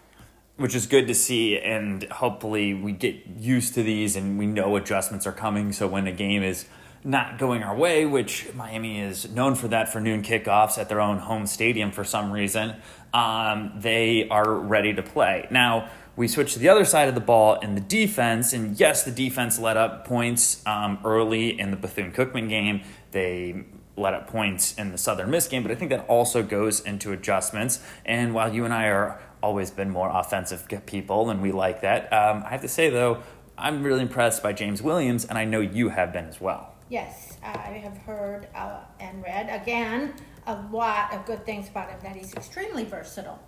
which 0.59 0.75
is 0.75 0.87
good 0.87 1.07
to 1.07 1.15
see 1.15 1.59
and 1.59 2.03
hopefully 2.05 2.75
we 2.75 2.93
get 2.93 3.17
used 3.39 3.75
to 3.75 3.83
these 3.83 4.17
and 4.17 4.39
we 4.39 4.45
know 4.45 4.77
adjustments 4.77 5.27
are 5.27 5.33
coming. 5.33 5.73
So 5.73 5.87
when 5.87 6.07
a 6.07 6.13
game 6.13 6.43
is 6.43 6.67
not 7.05 7.39
going 7.39 7.63
our 7.63 7.77
way 7.77 8.05
which 8.05 8.53
miami 8.55 9.01
is 9.01 9.31
known 9.31 9.55
for 9.55 9.69
that 9.69 9.89
for 9.89 10.01
noon 10.01 10.21
kickoffs 10.21 10.77
at 10.77 10.89
their 10.89 11.01
own 11.01 11.17
home 11.17 11.47
stadium 11.47 11.93
for 11.93 12.03
some 12.03 12.33
reason 12.33 12.75
um, 13.15 13.73
they 13.77 14.29
are 14.29 14.53
ready 14.53 14.93
to 14.93 15.03
play. 15.03 15.47
Now 15.51 15.89
we 16.17 16.27
switch 16.27 16.55
to 16.55 16.59
the 16.59 16.69
other 16.69 16.85
side 16.85 17.09
of 17.09 17.15
the 17.15 17.21
ball 17.21 17.55
in 17.61 17.77
the 17.77 17.81
defense 17.81 18.53
and 18.53 18.79
yes 18.79 19.05
the 19.05 19.13
defense 19.13 19.61
let 19.61 19.77
up 19.77 20.05
points 20.05 20.61
um, 20.67 20.99
early 21.05 21.59
in 21.59 21.71
the 21.71 21.77
bethune-cookman 21.77 22.49
game. 22.49 22.83
They 23.13 23.65
let 23.97 24.13
up 24.15 24.27
points 24.27 24.77
in 24.77 24.91
the 24.91 24.99
southern 24.99 25.31
miss 25.31 25.49
game 25.49 25.63
but 25.63 25.73
i 25.73 25.75
think 25.75 25.91
that 25.91 26.07
also 26.09 26.43
goes 26.43 26.81
into 26.81 27.13
adjustments. 27.13 27.81
And 28.05 28.35
while 28.35 28.53
you 28.53 28.65
and 28.65 28.75
i 28.75 28.87
are 28.87 29.21
always 29.43 29.71
been 29.71 29.91
more 29.91 30.11
offensive 30.13 30.67
people, 30.87 31.31
and 31.31 31.41
we 31.43 31.53
like 31.53 31.81
that. 31.83 32.13
Um, 32.13 32.43
I 32.45 32.51
have 32.51 32.63
to 32.63 32.69
say, 32.69 32.91
though, 32.91 33.23
I'm 33.57 33.83
really 33.83 34.03
impressed 34.03 34.43
by 34.43 34.53
James 34.53 34.83
Williams, 34.83 35.25
and 35.25 35.37
I 35.37 35.45
know 35.45 35.61
you 35.61 35.89
have 35.89 36.13
been 36.13 36.27
as 36.27 36.41
well. 36.41 36.75
Yes, 36.89 37.37
I 37.43 37.83
have 37.83 37.99
heard 37.99 38.49
uh, 38.55 38.81
and 39.01 39.23
read, 39.23 39.49
again, 39.51 40.15
a 40.47 40.63
lot 40.71 41.13
of 41.13 41.27
good 41.27 41.45
things 41.45 41.69
about 41.69 41.91
him, 41.91 41.99
that 42.03 42.17
he's 42.17 42.35
extremely 42.35 42.85
versatile. 42.85 43.41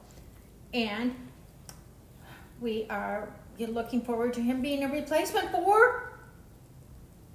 And 0.75 1.14
we 2.61 2.87
are 2.90 3.30
looking 3.59 4.02
forward 4.02 4.35
to 4.35 4.40
him 4.40 4.62
being 4.62 4.85
a 4.85 4.88
replacement 4.88 5.50
for 5.50 6.12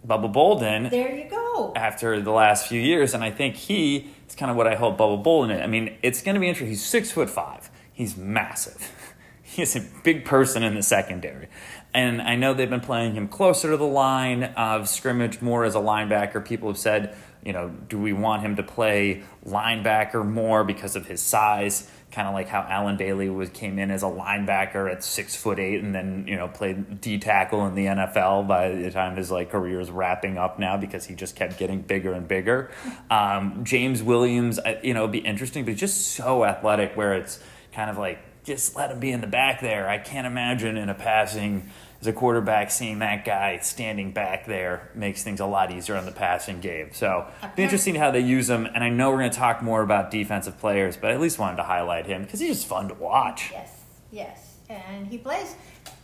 Bubba 0.05 0.31
Bolden. 0.31 0.89
There 0.89 1.15
you 1.15 1.29
go. 1.29 1.73
After 1.75 2.21
the 2.21 2.31
last 2.31 2.67
few 2.67 2.79
years, 2.79 3.13
and 3.13 3.23
I 3.23 3.31
think 3.31 3.55
he 3.55 4.11
is 4.27 4.35
kind 4.35 4.51
of 4.51 4.57
what 4.57 4.67
I 4.67 4.75
hold 4.75 4.97
Bubba 4.97 5.23
Bolden 5.23 5.57
in. 5.57 5.63
I 5.63 5.67
mean, 5.67 5.97
it's 6.03 6.21
going 6.21 6.35
to 6.35 6.39
be 6.39 6.47
interesting. 6.47 6.69
He's 6.69 6.85
six 6.85 7.11
foot 7.11 7.29
five. 7.29 7.69
He's 7.95 8.17
massive. 8.17 8.91
He's 9.41 9.75
a 9.77 9.81
big 10.03 10.25
person 10.25 10.63
in 10.63 10.75
the 10.75 10.83
secondary. 10.83 11.47
And 11.93 12.21
I 12.21 12.35
know 12.35 12.53
they've 12.53 12.69
been 12.69 12.81
playing 12.81 13.15
him 13.15 13.29
closer 13.29 13.71
to 13.71 13.77
the 13.77 13.85
line 13.85 14.43
of 14.43 14.89
scrimmage, 14.89 15.41
more 15.41 15.63
as 15.63 15.75
a 15.75 15.79
linebacker. 15.79 16.45
People 16.45 16.67
have 16.67 16.77
said, 16.77 17.15
you 17.45 17.53
know, 17.53 17.69
do 17.69 17.97
we 17.97 18.11
want 18.11 18.41
him 18.41 18.57
to 18.57 18.63
play 18.63 19.23
linebacker 19.47 20.27
more 20.27 20.65
because 20.65 20.97
of 20.97 21.07
his 21.07 21.21
size? 21.21 21.89
Kind 22.11 22.27
of 22.27 22.33
like 22.33 22.49
how 22.49 22.65
Allen 22.67 22.97
Bailey 22.97 23.29
was 23.29 23.49
came 23.49 23.79
in 23.79 23.91
as 23.91 24.03
a 24.03 24.07
linebacker 24.07 24.91
at 24.91 25.05
six 25.05 25.35
foot 25.35 25.59
eight, 25.59 25.81
and 25.81 25.93
then 25.93 26.25
you 26.27 26.35
know 26.37 26.47
played 26.47 27.01
D 27.01 27.17
tackle 27.17 27.65
in 27.67 27.75
the 27.75 27.85
NFL 27.85 28.47
by 28.47 28.69
the 28.69 28.89
time 28.89 29.15
his 29.15 29.31
like 29.31 29.51
career 29.51 29.79
is 29.79 29.91
wrapping 29.91 30.37
up 30.37 30.57
now 30.57 30.77
because 30.77 31.05
he 31.05 31.13
just 31.13 31.35
kept 31.35 31.57
getting 31.57 31.81
bigger 31.81 32.13
and 32.13 32.27
bigger. 32.27 32.71
Um, 33.09 33.63
James 33.63 34.01
Williams, 34.01 34.59
you 34.81 34.93
know, 34.93 35.07
be 35.07 35.19
interesting, 35.19 35.65
but 35.65 35.71
he's 35.71 35.79
just 35.79 36.07
so 36.11 36.45
athletic 36.45 36.95
where 36.95 37.13
it's 37.13 37.39
kind 37.75 37.89
of 37.89 37.97
like 37.97 38.19
just 38.45 38.75
let 38.75 38.91
him 38.91 38.99
be 38.99 39.11
in 39.11 39.21
the 39.21 39.27
back 39.27 39.59
there. 39.59 39.89
I 39.89 39.97
can't 39.97 40.25
imagine 40.25 40.77
in 40.77 40.87
a 40.87 40.93
passing 40.93 41.69
as 41.99 42.07
a 42.07 42.13
quarterback 42.13 42.69
seeing 42.69 42.99
that 42.99 43.25
guy 43.25 43.57
standing 43.59 44.11
back 44.11 44.45
there 44.45 44.91
makes 44.93 45.23
things 45.23 45.39
a 45.39 45.45
lot 45.45 45.71
easier 45.71 45.95
on 45.95 46.05
the 46.05 46.11
passing 46.11 46.61
game. 46.61 46.89
So 46.93 47.27
be 47.55 47.63
interesting 47.63 47.95
how 47.95 48.11
they 48.11 48.19
use 48.19 48.49
him. 48.49 48.65
And 48.67 48.83
I 48.83 48.89
know 48.89 49.09
we're 49.09 49.19
going 49.19 49.31
to 49.31 49.37
talk 49.37 49.61
more 49.61 49.81
about 49.81 50.11
defensive 50.11 50.59
players, 50.59 50.95
but 50.95 51.11
I 51.11 51.15
at 51.15 51.19
least 51.19 51.39
wanted 51.39 51.57
to 51.57 51.63
highlight 51.63 52.05
him 52.05 52.23
because 52.23 52.39
he's 52.39 52.57
just 52.57 52.67
fun 52.67 52.87
to 52.89 52.93
watch. 52.93 53.49
Yes, 53.51 53.81
yes, 54.11 54.57
and 54.69 55.07
he 55.07 55.17
plays. 55.17 55.55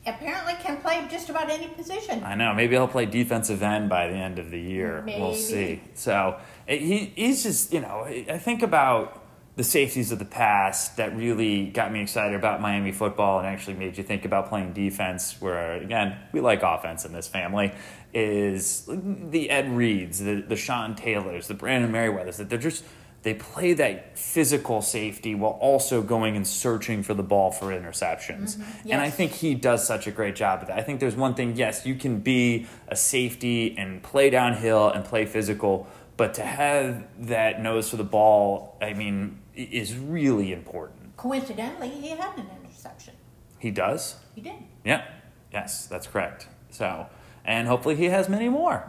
Apparently, 0.03 0.53
can 0.63 0.77
play 0.77 1.07
just 1.11 1.29
about 1.29 1.51
any 1.51 1.67
position. 1.67 2.23
I 2.23 2.33
know. 2.33 2.55
Maybe 2.55 2.73
he'll 2.73 2.87
play 2.87 3.05
defensive 3.05 3.61
end 3.61 3.87
by 3.87 4.07
the 4.07 4.15
end 4.15 4.39
of 4.39 4.49
the 4.49 4.59
year. 4.59 5.03
Maybe. 5.05 5.21
We'll 5.21 5.35
see. 5.35 5.83
So 5.93 6.39
he 6.67 7.13
he's 7.15 7.43
just 7.43 7.71
you 7.71 7.81
know 7.81 8.05
I 8.05 8.39
think 8.39 8.63
about 8.63 9.20
the 9.57 9.63
safeties 9.65 10.11
of 10.11 10.19
the 10.19 10.25
past 10.25 10.95
that 10.97 11.15
really 11.15 11.67
got 11.67 11.91
me 11.91 12.01
excited 12.01 12.35
about 12.35 12.61
Miami 12.61 12.91
football 12.91 13.39
and 13.39 13.47
actually 13.47 13.73
made 13.73 13.97
you 13.97 14.03
think 14.03 14.23
about 14.23 14.47
playing 14.47 14.71
defense, 14.71 15.35
where, 15.41 15.73
again, 15.73 16.17
we 16.31 16.39
like 16.39 16.63
offense 16.63 17.03
in 17.03 17.11
this 17.11 17.27
family, 17.27 17.73
is 18.13 18.87
the 18.87 19.49
Ed 19.49 19.69
Reeds, 19.69 20.19
the, 20.19 20.41
the 20.41 20.55
Sean 20.55 20.95
Taylors, 20.95 21.47
the 21.47 21.53
Brandon 21.53 21.91
Meriweathers, 21.91 22.37
that 22.37 22.49
they're 22.49 22.57
just, 22.57 22.85
they 23.23 23.33
play 23.33 23.73
that 23.73 24.17
physical 24.17 24.81
safety 24.81 25.35
while 25.35 25.51
also 25.51 26.01
going 26.01 26.37
and 26.37 26.47
searching 26.47 27.03
for 27.03 27.13
the 27.13 27.23
ball 27.23 27.51
for 27.51 27.67
interceptions. 27.67 28.55
Mm-hmm. 28.55 28.91
And 28.91 29.01
I 29.01 29.09
think 29.09 29.33
he 29.33 29.53
does 29.53 29.85
such 29.85 30.07
a 30.07 30.11
great 30.11 30.35
job 30.35 30.61
of 30.61 30.69
that. 30.69 30.79
I 30.79 30.81
think 30.81 31.01
there's 31.01 31.15
one 31.15 31.33
thing, 31.33 31.57
yes, 31.57 31.85
you 31.85 31.95
can 31.95 32.19
be 32.19 32.67
a 32.87 32.95
safety 32.95 33.75
and 33.77 34.01
play 34.01 34.29
downhill 34.29 34.89
and 34.89 35.03
play 35.03 35.25
physical, 35.25 35.87
but 36.15 36.33
to 36.35 36.43
have 36.43 37.05
that 37.27 37.61
nose 37.61 37.89
for 37.89 37.97
the 37.97 38.03
ball, 38.03 38.77
I 38.81 38.93
mean, 38.93 39.39
is 39.55 39.95
really 39.97 40.51
important. 40.53 41.15
Coincidentally, 41.17 41.89
he 41.89 42.09
had 42.09 42.37
an 42.37 42.47
interception. 42.63 43.13
He 43.59 43.71
does? 43.71 44.15
He 44.35 44.41
did. 44.41 44.55
Yeah. 44.83 45.05
Yes, 45.53 45.85
that's 45.87 46.07
correct. 46.07 46.47
So, 46.69 47.07
and 47.45 47.67
hopefully 47.67 47.95
he 47.95 48.05
has 48.05 48.29
many 48.29 48.49
more. 48.49 48.85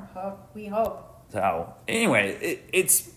We 0.54 0.66
hope. 0.66 1.08
So, 1.30 1.74
anyway, 1.88 2.38
it, 2.40 2.68
it's 2.72 3.10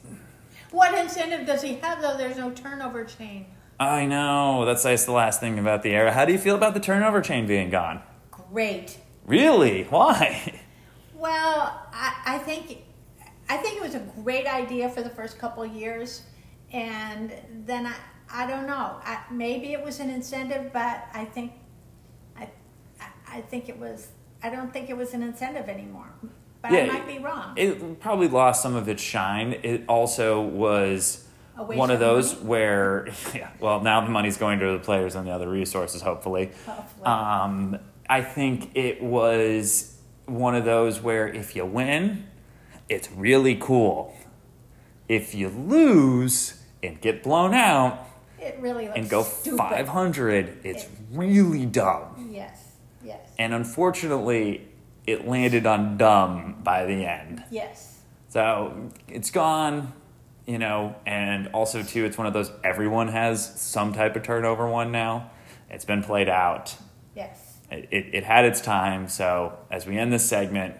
What 0.72 0.98
incentive 0.98 1.46
does 1.46 1.62
he 1.62 1.76
have, 1.76 2.02
though? 2.02 2.18
There's 2.18 2.38
no 2.38 2.52
turnover 2.52 3.04
chain. 3.06 3.46
I 3.80 4.06
know 4.06 4.66
that's 4.66 4.84
that's 4.84 5.06
the 5.06 5.12
last 5.12 5.40
thing 5.42 5.60
about 5.60 5.84
the 5.84 5.92
era. 5.92 6.12
How 6.14 6.26
do 6.26 6.32
you 6.32 6.40
feel 6.40 6.56
about 6.56 6.74
the 6.74 6.80
turnover 6.80 7.22
chain 7.22 7.46
being 7.46 7.70
gone? 7.70 8.02
Great. 8.32 8.98
Really? 9.26 9.84
Why? 9.84 10.62
Well, 11.18 11.82
I, 11.92 12.22
I 12.26 12.38
think 12.40 12.84
I 13.50 13.58
think 13.58 13.78
it 13.78 13.82
was 13.82 13.96
a 13.96 14.00
great 14.24 14.48
idea 14.48 14.90
for 14.90 15.02
the 15.02 15.10
first 15.10 15.38
couple 15.40 15.64
of 15.64 15.72
years, 15.74 16.22
and 16.72 17.32
then 17.66 17.86
I 17.86 17.96
I 18.30 18.48
don't 18.48 18.66
know. 18.68 19.00
I, 19.04 19.20
maybe 19.32 19.74
it 19.74 19.84
was 19.84 20.00
an 20.00 20.10
incentive, 20.10 20.72
but 20.74 21.06
I 21.14 21.26
think 21.26 21.54
I 22.38 22.50
I- 23.28 23.42
think 23.42 23.70
it 23.70 23.78
was. 23.80 24.08
I 24.42 24.50
don't 24.50 24.72
think 24.72 24.90
it 24.90 24.98
was 24.98 25.14
an 25.14 25.24
incentive 25.24 25.68
anymore. 25.70 26.10
But 26.62 26.72
I 26.72 26.86
might 26.88 27.08
be 27.08 27.20
wrong. 27.20 27.54
It 27.58 28.00
probably 28.00 28.28
lost 28.28 28.62
some 28.64 28.76
of 28.76 28.88
its 28.90 29.02
shine. 29.02 29.54
It 29.64 29.84
also 29.88 30.42
was 30.42 31.26
one 31.56 31.90
of 31.90 31.96
of 31.96 32.00
those 32.00 32.34
money? 32.36 32.46
where, 32.48 33.08
yeah, 33.36 33.50
well, 33.60 33.82
now 33.82 34.02
the 34.02 34.10
money's 34.10 34.38
going 34.38 34.60
to 34.60 34.72
the 34.72 34.80
players 34.80 35.16
and 35.16 35.28
the 35.28 35.32
other 35.32 35.48
resources, 35.50 36.02
hopefully. 36.02 36.52
Hopefully. 36.66 37.06
Um, 37.06 37.78
I 38.10 38.22
think 38.22 38.72
it 38.76 39.02
was 39.02 39.98
one 40.26 40.56
of 40.56 40.66
those 40.66 41.02
where 41.02 41.28
if 41.28 41.56
you 41.56 41.66
win, 41.66 42.26
it's 42.90 43.12
really 43.12 43.56
cool. 43.56 44.15
If 45.08 45.36
you 45.36 45.50
lose 45.50 46.62
and 46.82 47.00
get 47.00 47.24
blown 47.24 47.54
out 47.54 48.06
it 48.46 48.58
really 48.60 48.86
looks 48.86 48.98
and 48.98 49.10
go 49.10 49.24
stupid. 49.24 49.58
500, 49.58 50.60
it's 50.64 50.86
really 51.12 51.66
dumb. 51.66 52.30
Yes. 52.32 52.74
Yes. 53.04 53.28
And 53.40 53.54
unfortunately, 53.54 54.68
it 55.08 55.28
landed 55.28 55.66
on 55.66 55.98
dumb 55.98 56.60
by 56.64 56.86
the 56.86 57.06
end. 57.06 57.44
Yes. 57.50 58.02
So 58.30 58.92
it's 59.08 59.32
gone, 59.32 59.94
you 60.46 60.60
know, 60.60 60.96
and 61.06 61.48
also 61.50 61.82
too, 61.82 62.06
it's 62.06 62.18
one 62.18 62.28
of 62.28 62.34
those 62.34 62.52
everyone 62.64 63.08
has 63.08 63.60
some 63.60 63.94
type 63.94 64.16
of 64.16 64.24
turnover 64.24 64.68
one 64.68 64.92
now. 64.92 65.32
It's 65.70 65.86
been 65.86 66.04
played 66.04 66.30
out. 66.30 66.76
Yes. 67.16 67.58
It, 67.72 67.88
it, 67.92 68.06
it 68.14 68.24
had 68.24 68.46
its 68.46 68.62
time. 68.62 69.08
So 69.08 69.58
as 69.72 69.88
we 69.88 69.98
end 69.98 70.14
this 70.14 70.28
segment, 70.28 70.76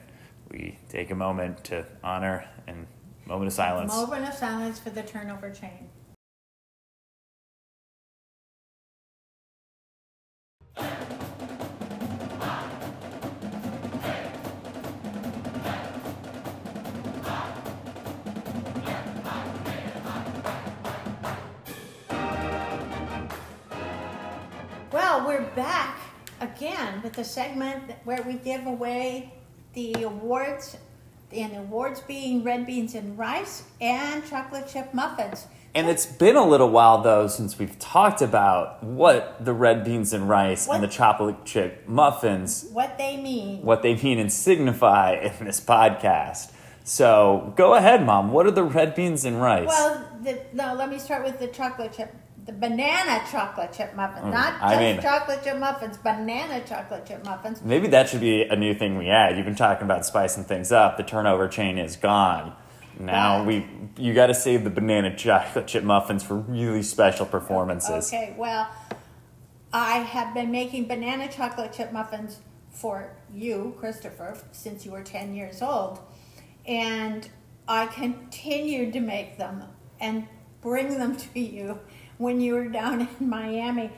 we 0.52 0.78
take 0.90 1.10
a 1.10 1.16
moment 1.16 1.64
to 1.66 1.86
honor 2.04 2.48
and 2.68 2.86
moment 3.26 3.48
of 3.48 3.54
silence. 3.54 3.94
Moment 3.94 4.28
of 4.28 4.34
silence 4.34 4.80
for 4.80 4.90
the 4.90 5.04
turnover 5.04 5.50
chain. 5.50 5.90
Well, 24.92 25.28
we're 25.28 25.42
back 25.56 26.00
again 26.40 27.02
with 27.02 27.14
the 27.14 27.24
segment 27.24 27.92
where 28.06 28.22
we 28.22 28.36
give 28.36 28.66
away 28.66 29.34
the 29.74 30.04
awards, 30.04 30.78
and 31.36 31.54
the 31.54 31.60
awards 31.60 32.00
being 32.02 32.44
red 32.44 32.66
beans 32.66 32.96
and 32.96 33.18
rice 33.18 33.64
and 33.82 34.26
chocolate 34.28 34.68
chip 34.68 34.94
muffins. 34.94 35.48
And 35.74 35.90
it's 35.90 36.06
been 36.06 36.36
a 36.38 36.46
little 36.48 36.70
while 36.70 37.02
though 37.02 37.28
since 37.28 37.60
we've 37.60 37.78
talked 37.80 38.22
about 38.22 38.82
what 38.84 39.44
the 39.44 39.54
red 39.54 39.84
beans 39.84 40.14
and 40.14 40.30
rice 40.30 40.68
What? 40.68 40.76
and 40.76 40.84
the 40.84 40.88
chocolate 40.88 41.44
chip 41.46 41.88
muffins 41.88 42.68
What 42.72 42.98
they 42.98 43.18
mean. 43.18 43.62
what 43.62 43.82
they 43.84 43.96
mean 43.96 44.18
and 44.20 44.32
signify 44.32 45.14
in 45.40 45.46
this 45.46 45.60
podcast. 45.60 46.52
So 46.86 47.54
go 47.58 47.74
ahead, 47.74 48.06
Mom. 48.06 48.32
What 48.32 48.46
are 48.46 48.52
the 48.52 48.64
red 48.64 48.96
beans 48.96 49.26
and 49.26 49.42
rice? 49.42 49.68
Well, 49.68 50.08
the, 50.24 50.40
no, 50.54 50.76
let 50.76 50.88
me 50.90 50.98
start 51.00 51.24
with 51.26 51.40
the 51.40 51.48
chocolate 51.48 51.92
chip. 51.94 52.14
The 52.46 52.54
banana 52.54 53.24
chocolate 53.32 53.74
chip 53.74 53.96
muffins, 53.96 54.32
not 54.32 54.54
Mm, 54.54 54.62
I 54.62 54.70
just 54.70 54.80
mean- 54.82 55.02
chocolate 55.02 55.44
chip 55.44 55.58
muffins, 55.58 55.98
banana 55.98 56.62
chocolate 56.62 57.06
chip 57.06 57.26
muffins. 57.26 57.64
Maybe 57.64 57.88
that 57.88 58.08
should 58.08 58.22
be 58.22 58.44
a 58.44 58.56
new 58.56 58.76
thing 58.76 58.98
we 58.98 59.10
add. 59.10 59.36
You've 59.36 59.46
been 59.48 59.56
talking 59.56 59.84
about 59.84 60.06
spicing 60.06 60.44
things 60.44 60.72
up. 60.72 60.98
The 60.98 61.04
turnover 61.04 61.48
chain 61.48 61.80
is 61.80 61.96
gone. 61.96 62.54
Now 63.00 63.40
But- 63.40 63.48
we 63.48 63.68
you 63.98 64.14
got 64.14 64.28
to 64.28 64.34
save 64.36 64.64
the 64.64 64.70
banana 64.70 65.16
chocolate 65.16 65.66
chip 65.68 65.84
muffins 65.84 66.22
for 66.24 66.36
really 66.36 66.84
special 66.84 67.26
performances. 67.26 68.14
Okay, 68.14 68.36
well, 68.38 68.68
I 69.74 69.98
have 70.00 70.34
been 70.34 70.52
making 70.52 70.86
banana 70.88 71.28
chocolate 71.28 71.74
chip 71.74 71.92
muffins 71.92 72.40
for 72.70 73.10
you, 73.34 73.76
Christopher, 73.80 74.38
since 74.52 74.86
you 74.86 74.92
were 74.92 75.02
10 75.02 75.34
years 75.34 75.62
old. 75.64 76.00
And 76.68 77.28
I 77.68 77.88
continued 77.88 78.94
to 78.94 79.00
make 79.00 79.38
them 79.38 79.64
and 80.00 80.28
bring 80.62 80.98
them 81.00 81.16
to 81.34 81.40
you 81.40 81.80
when 82.18 82.42
you 82.42 82.54
were 82.54 82.68
down 82.70 83.02
in 83.20 83.30
Miami. 83.30 83.92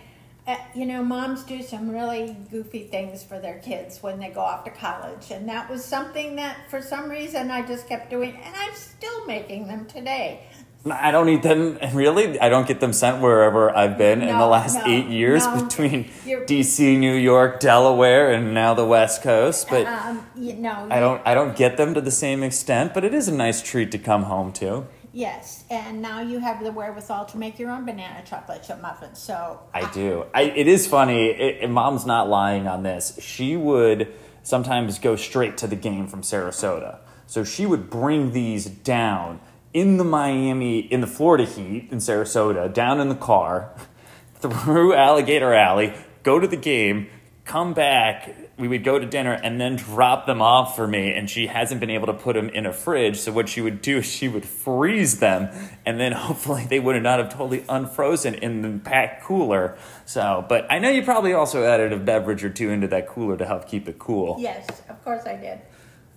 Uh, 0.46 0.56
you 0.74 0.86
know, 0.86 1.04
moms 1.04 1.44
do 1.44 1.62
some 1.62 1.90
really 1.90 2.38
goofy 2.50 2.84
things 2.86 3.22
for 3.22 3.38
their 3.38 3.60
kids 3.60 4.02
when 4.02 4.18
they 4.18 4.30
go 4.30 4.40
off 4.40 4.64
to 4.64 4.72
college. 4.72 5.30
And 5.30 5.50
that 5.50 5.70
was 5.70 5.84
something 5.84 6.38
that, 6.38 6.70
for 6.70 6.82
some 6.82 7.10
reason, 7.10 7.52
I 7.52 7.68
just 7.68 7.90
kept 7.90 8.10
doing. 8.10 8.34
And 8.42 8.56
I'm 8.56 8.74
still 8.74 9.26
making 9.26 9.68
them 9.68 9.86
today. 9.88 10.48
I 10.90 11.12
don't 11.12 11.28
eat 11.30 11.44
them 11.44 11.78
really. 11.94 12.40
I 12.40 12.50
don't 12.50 12.68
get 12.68 12.80
them 12.80 12.94
sent 12.94 13.22
wherever 13.22 13.76
I've 13.76 13.98
been 13.98 14.22
in 14.22 14.38
the 14.38 14.46
last 14.46 14.76
no, 14.76 14.84
eight 14.86 15.08
years 15.08 15.46
no. 15.46 15.64
between 15.64 16.10
You're- 16.26 16.46
DC, 16.46 16.98
New 16.98 17.16
York, 17.16 17.60
Delaware, 17.60 18.32
and 18.32 18.54
now 18.54 18.74
the 18.74 18.86
West 18.86 19.22
Coast. 19.22 19.68
But 19.70 19.86
um, 19.86 20.26
you 20.36 20.54
know, 20.54 20.88
I 20.90 21.00
don't 21.00 21.22
I 21.26 21.34
don't 21.34 21.56
get 21.56 21.78
them 21.78 21.94
to 21.94 22.02
the 22.02 22.12
same 22.12 22.44
extent. 22.44 22.94
But 22.94 23.04
it 23.04 23.14
is 23.14 23.28
a 23.28 23.34
nice 23.34 23.62
treat 23.62 23.92
to 23.92 23.98
come 23.98 24.24
home 24.24 24.52
to. 24.54 24.86
Yes, 25.14 25.64
and 25.70 26.02
now 26.02 26.22
you 26.22 26.40
have 26.40 26.64
the 26.64 26.72
wherewithal 26.72 27.26
to 27.28 27.38
make 27.38 27.58
your 27.60 27.72
own 27.72 27.86
banana 27.86 28.24
chocolate 28.26 28.64
chip 28.64 28.82
muffins. 28.82 29.20
So 29.20 29.60
I 29.74 29.90
do. 29.92 30.26
I, 30.34 30.44
it 30.44 30.68
is 30.68 30.88
funny. 30.88 31.28
It, 31.28 31.64
and 31.64 31.74
Mom's 31.74 32.06
not 32.06 32.30
lying 32.30 32.68
on 32.68 32.84
this. 32.84 33.18
She 33.22 33.58
would 33.58 34.14
sometimes 34.44 35.00
go 35.00 35.16
straight 35.16 35.58
to 35.58 35.68
the 35.68 35.76
game 35.76 36.08
from 36.08 36.22
Sarasota. 36.22 37.00
So 37.26 37.44
she 37.44 37.66
would 37.66 37.90
bring 37.90 38.32
these 38.32 38.66
down 38.66 39.42
in 39.74 39.98
the 39.98 40.04
Miami, 40.04 40.80
in 40.80 41.02
the 41.02 41.08
Florida 41.08 41.46
heat 41.46 41.90
in 41.92 41.98
Sarasota, 41.98 42.74
down 42.74 43.00
in 43.00 43.10
the 43.10 43.16
car, 43.16 43.76
through 44.36 44.94
Alligator 44.94 45.54
Alley, 45.54 45.94
go 46.24 46.40
to 46.40 46.48
the 46.48 46.58
game, 46.58 47.10
come 47.48 47.74
back. 47.74 48.36
We 48.58 48.68
would 48.68 48.84
go 48.84 49.00
to 49.00 49.06
dinner 49.06 49.32
and 49.32 49.60
then 49.60 49.78
drop 49.78 50.26
them 50.26 50.42
off 50.42 50.76
for 50.76 50.88
me. 50.88 51.14
And 51.14 51.30
she 51.30 51.48
hasn't 51.48 51.80
been 51.80 51.90
able 51.90 52.08
to 52.08 52.14
put 52.14 52.36
them 52.36 52.50
in 52.50 52.66
a 52.66 52.74
fridge. 52.74 53.18
So 53.20 53.32
what 53.32 53.50
she 53.50 53.62
would 53.62 53.82
do 53.82 53.98
is 53.98 54.06
she 54.06 54.28
would 54.28 54.46
freeze 54.46 55.20
them, 55.20 55.50
and 55.86 56.00
then 56.00 56.12
hopefully 56.28 56.66
they 56.70 56.80
would 56.80 57.02
not 57.02 57.20
have 57.20 57.30
totally 57.30 57.64
unfrozen 57.70 58.36
in 58.36 58.62
the 58.62 58.80
packed 58.80 59.24
cooler. 59.24 59.78
So, 60.06 60.46
but 60.48 60.72
I 60.72 60.80
know 60.80 60.90
you 60.90 61.04
probably 61.04 61.34
also 61.34 61.64
added 61.64 61.94
a 61.94 61.98
beverage 61.98 62.44
or 62.44 62.50
two 62.50 62.70
into 62.70 62.88
that 62.90 63.08
cooler 63.08 63.38
to 63.38 63.46
help 63.46 63.68
keep 63.68 63.88
it 63.88 63.98
cool. 63.98 64.36
Yes, 64.40 64.68
of 64.90 65.04
course 65.04 65.26
I 65.26 65.36
did. 65.36 65.62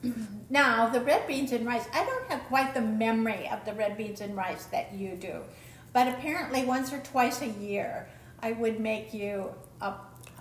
Now, 0.52 0.88
the 0.88 1.00
red 1.00 1.28
beans 1.28 1.52
and 1.52 1.64
rice, 1.64 1.86
I 1.94 2.04
don't 2.04 2.28
have 2.28 2.42
quite 2.48 2.74
the 2.74 2.80
memory 2.80 3.48
of 3.48 3.64
the 3.64 3.72
red 3.72 3.96
beans 3.96 4.20
and 4.20 4.36
rice 4.36 4.64
that 4.72 4.92
you 4.92 5.14
do. 5.14 5.42
But 5.92 6.08
apparently, 6.08 6.64
once 6.64 6.92
or 6.92 6.98
twice 6.98 7.40
a 7.40 7.46
year, 7.46 8.08
I 8.42 8.52
would 8.52 8.80
make 8.80 9.14
you 9.14 9.50
a. 9.80 9.94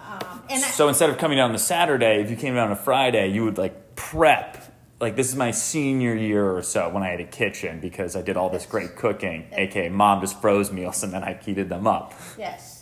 Um, 0.07 0.43
and 0.49 0.63
I, 0.63 0.67
So 0.67 0.87
instead 0.87 1.09
of 1.09 1.17
coming 1.17 1.37
down 1.37 1.47
on 1.47 1.53
the 1.53 1.59
Saturday, 1.59 2.21
if 2.21 2.29
you 2.29 2.35
came 2.35 2.55
down 2.55 2.67
on 2.67 2.71
a 2.71 2.75
Friday, 2.75 3.29
you 3.29 3.43
would 3.45 3.57
like 3.57 3.95
prep. 3.95 4.65
Like 4.99 5.15
this 5.15 5.29
is 5.29 5.35
my 5.35 5.51
senior 5.51 6.15
year 6.15 6.51
or 6.51 6.61
so 6.61 6.89
when 6.89 7.03
I 7.03 7.07
had 7.07 7.21
a 7.21 7.25
kitchen 7.25 7.79
because 7.79 8.15
I 8.15 8.21
did 8.21 8.35
all 8.35 8.49
this 8.49 8.65
great 8.65 8.95
cooking. 8.95 9.47
aka 9.53 9.89
mom 9.89 10.21
just 10.21 10.41
froze 10.41 10.71
meals 10.71 11.03
and 11.03 11.13
then 11.13 11.23
I 11.23 11.33
heated 11.35 11.69
them 11.69 11.87
up. 11.87 12.13
yes. 12.37 12.75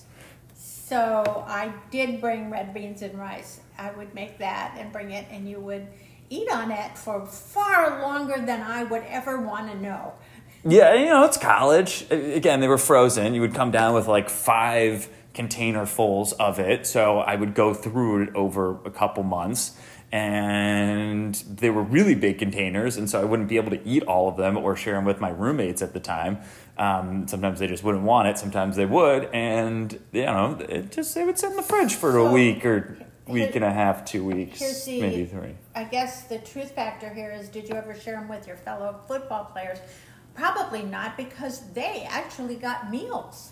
So 0.55 1.43
I 1.47 1.73
did 1.91 2.21
bring 2.21 2.49
red 2.49 2.73
beans 2.73 3.01
and 3.01 3.19
rice. 3.19 3.59
I 3.77 3.91
would 3.91 4.13
make 4.15 4.37
that 4.37 4.75
and 4.79 4.89
bring 4.93 5.11
it, 5.11 5.25
and 5.29 5.47
you 5.47 5.59
would 5.59 5.85
eat 6.29 6.49
on 6.49 6.71
it 6.71 6.97
for 6.97 7.25
far 7.25 8.01
longer 8.01 8.37
than 8.45 8.61
I 8.61 8.83
would 8.83 9.03
ever 9.03 9.41
want 9.41 9.69
to 9.69 9.77
know. 9.77 10.13
Yeah, 10.63 10.93
you 10.93 11.07
know 11.07 11.25
it's 11.25 11.37
college. 11.37 12.05
Again, 12.09 12.61
they 12.61 12.69
were 12.69 12.77
frozen. 12.77 13.33
You 13.33 13.41
would 13.41 13.53
come 13.53 13.69
down 13.69 13.95
with 13.95 14.07
like 14.07 14.29
five 14.29 15.09
container 15.37 15.85
fulls 15.85 16.33
of 16.33 16.59
it. 16.59 16.87
So 16.87 17.19
I 17.19 17.35
would 17.35 17.53
go 17.53 17.73
through 17.73 18.23
it 18.23 18.35
over 18.35 18.83
a 18.83 18.91
couple 18.91 19.23
months. 19.23 19.77
And 20.11 21.35
they 21.35 21.69
were 21.69 21.83
really 21.83 22.15
big 22.15 22.39
containers, 22.39 22.95
and 22.95 23.09
so 23.09 23.19
I 23.19 23.25
wouldn't 23.25 23.49
be 23.49 23.57
able 23.57 23.71
to 23.71 23.85
eat 23.85 24.03
all 24.03 24.29
of 24.29 24.37
them 24.37 24.55
or 24.55 24.73
share 24.77 24.93
them 24.93 25.03
with 25.03 25.19
my 25.19 25.29
roommates 25.29 25.81
at 25.81 25.91
the 25.93 25.99
time. 25.99 26.37
Um, 26.77 27.27
sometimes 27.27 27.59
they 27.59 27.67
just 27.67 27.83
wouldn't 27.83 28.05
want 28.05 28.29
it. 28.29 28.37
Sometimes 28.37 28.77
they 28.77 28.85
would, 28.85 29.25
and 29.33 29.99
you 30.13 30.23
know, 30.23 30.57
it 30.69 30.93
just 30.93 31.13
they 31.13 31.25
would 31.25 31.37
sit 31.37 31.49
in 31.49 31.57
the 31.57 31.61
fridge 31.61 31.93
for 31.93 32.15
a 32.15 32.31
week 32.31 32.65
or 32.65 32.97
week 33.27 33.51
here- 33.51 33.51
and 33.55 33.65
a 33.65 33.73
half, 33.73 34.05
two 34.05 34.23
weeks, 34.23 34.59
the, 34.85 35.01
maybe 35.01 35.25
three. 35.25 35.55
I 35.75 35.83
guess 35.83 36.23
the 36.23 36.37
truth 36.37 36.71
factor 36.71 37.13
here 37.13 37.31
is 37.31 37.49
did 37.49 37.67
you 37.67 37.75
ever 37.75 37.93
share 37.93 38.15
them 38.15 38.29
with 38.29 38.47
your 38.47 38.55
fellow 38.55 39.01
football 39.09 39.43
players? 39.43 39.79
Probably 40.35 40.83
not 40.83 41.17
because 41.17 41.69
they 41.73 42.07
actually 42.09 42.55
got 42.55 42.89
meals. 42.89 43.51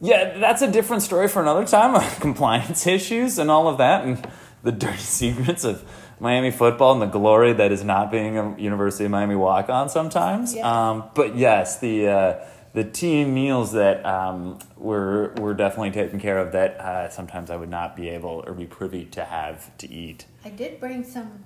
Yeah, 0.00 0.38
that's 0.38 0.62
a 0.62 0.70
different 0.70 1.02
story 1.02 1.28
for 1.28 1.40
another 1.40 1.64
time. 1.64 2.00
Compliance 2.20 2.86
issues 2.86 3.38
and 3.38 3.50
all 3.50 3.68
of 3.68 3.78
that, 3.78 4.04
and 4.04 4.26
the 4.62 4.72
dirty 4.72 4.96
secrets 4.98 5.64
of 5.64 5.84
Miami 6.18 6.50
football 6.50 6.92
and 6.92 7.02
the 7.02 7.06
glory 7.06 7.52
that 7.52 7.72
is 7.72 7.82
not 7.82 8.10
being 8.10 8.38
a 8.38 8.56
University 8.58 9.04
of 9.04 9.10
Miami 9.10 9.34
walk 9.34 9.68
on 9.68 9.88
sometimes. 9.88 10.54
Yeah. 10.54 10.90
Um, 10.90 11.04
but 11.14 11.36
yes, 11.36 11.80
the 11.80 12.08
uh, 12.08 12.44
the 12.74 12.84
team 12.84 13.34
meals 13.34 13.72
that 13.72 14.04
um, 14.06 14.58
were 14.76 15.34
were 15.38 15.54
definitely 15.54 15.90
taken 15.90 16.20
care 16.20 16.38
of. 16.38 16.52
That 16.52 16.80
uh, 16.80 17.08
sometimes 17.10 17.50
I 17.50 17.56
would 17.56 17.70
not 17.70 17.96
be 17.96 18.08
able 18.08 18.44
or 18.46 18.54
be 18.54 18.66
privy 18.66 19.04
to 19.06 19.24
have 19.24 19.76
to 19.78 19.90
eat. 19.90 20.26
I 20.44 20.50
did 20.50 20.80
bring 20.80 21.04
some. 21.04 21.44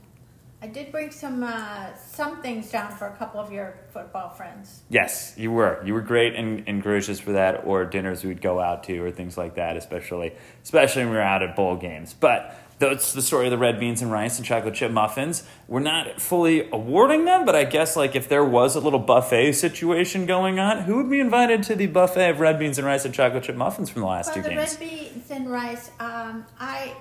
I 0.62 0.68
did 0.68 0.90
bring 0.90 1.10
some 1.10 1.42
uh, 1.44 1.94
some 1.96 2.40
things 2.42 2.70
down 2.70 2.90
for 2.90 3.06
a 3.06 3.12
couple 3.16 3.40
of 3.40 3.52
your 3.52 3.78
football 3.92 4.30
friends. 4.30 4.82
Yes, 4.88 5.34
you 5.36 5.52
were. 5.52 5.82
You 5.84 5.92
were 5.94 6.00
great 6.00 6.34
and, 6.34 6.64
and 6.66 6.82
gracious 6.82 7.20
for 7.20 7.32
that, 7.32 7.66
or 7.66 7.84
dinners 7.84 8.24
we'd 8.24 8.40
go 8.40 8.58
out 8.58 8.84
to, 8.84 8.98
or 8.98 9.10
things 9.10 9.36
like 9.36 9.56
that, 9.56 9.76
especially 9.76 10.32
especially 10.62 11.02
when 11.02 11.10
we 11.10 11.16
were 11.16 11.22
out 11.22 11.42
at 11.42 11.54
bowl 11.54 11.76
games. 11.76 12.14
But 12.14 12.58
that's 12.78 13.12
the 13.12 13.22
story 13.22 13.46
of 13.46 13.50
the 13.50 13.58
red 13.58 13.78
beans 13.78 14.00
and 14.02 14.10
rice 14.10 14.38
and 14.38 14.46
chocolate 14.46 14.74
chip 14.74 14.90
muffins. 14.90 15.44
We're 15.68 15.80
not 15.80 16.20
fully 16.20 16.68
awarding 16.70 17.24
them, 17.26 17.44
but 17.44 17.54
I 17.54 17.64
guess 17.64 17.94
like 17.96 18.16
if 18.16 18.28
there 18.28 18.44
was 18.44 18.76
a 18.76 18.80
little 18.80 18.98
buffet 18.98 19.52
situation 19.52 20.26
going 20.26 20.58
on, 20.58 20.82
who 20.84 20.96
would 20.96 21.10
be 21.10 21.20
invited 21.20 21.62
to 21.64 21.74
the 21.74 21.86
buffet 21.86 22.30
of 22.30 22.40
red 22.40 22.58
beans 22.58 22.78
and 22.78 22.86
rice 22.86 23.04
and 23.04 23.14
chocolate 23.14 23.44
chip 23.44 23.56
muffins 23.56 23.90
from 23.90 24.02
the 24.02 24.08
last 24.08 24.30
For 24.30 24.36
two 24.36 24.42
the 24.42 24.48
games? 24.50 24.78
red 24.78 24.88
beans 24.88 25.30
and 25.30 25.50
rice, 25.50 25.90
um, 26.00 26.44
I, 26.58 26.94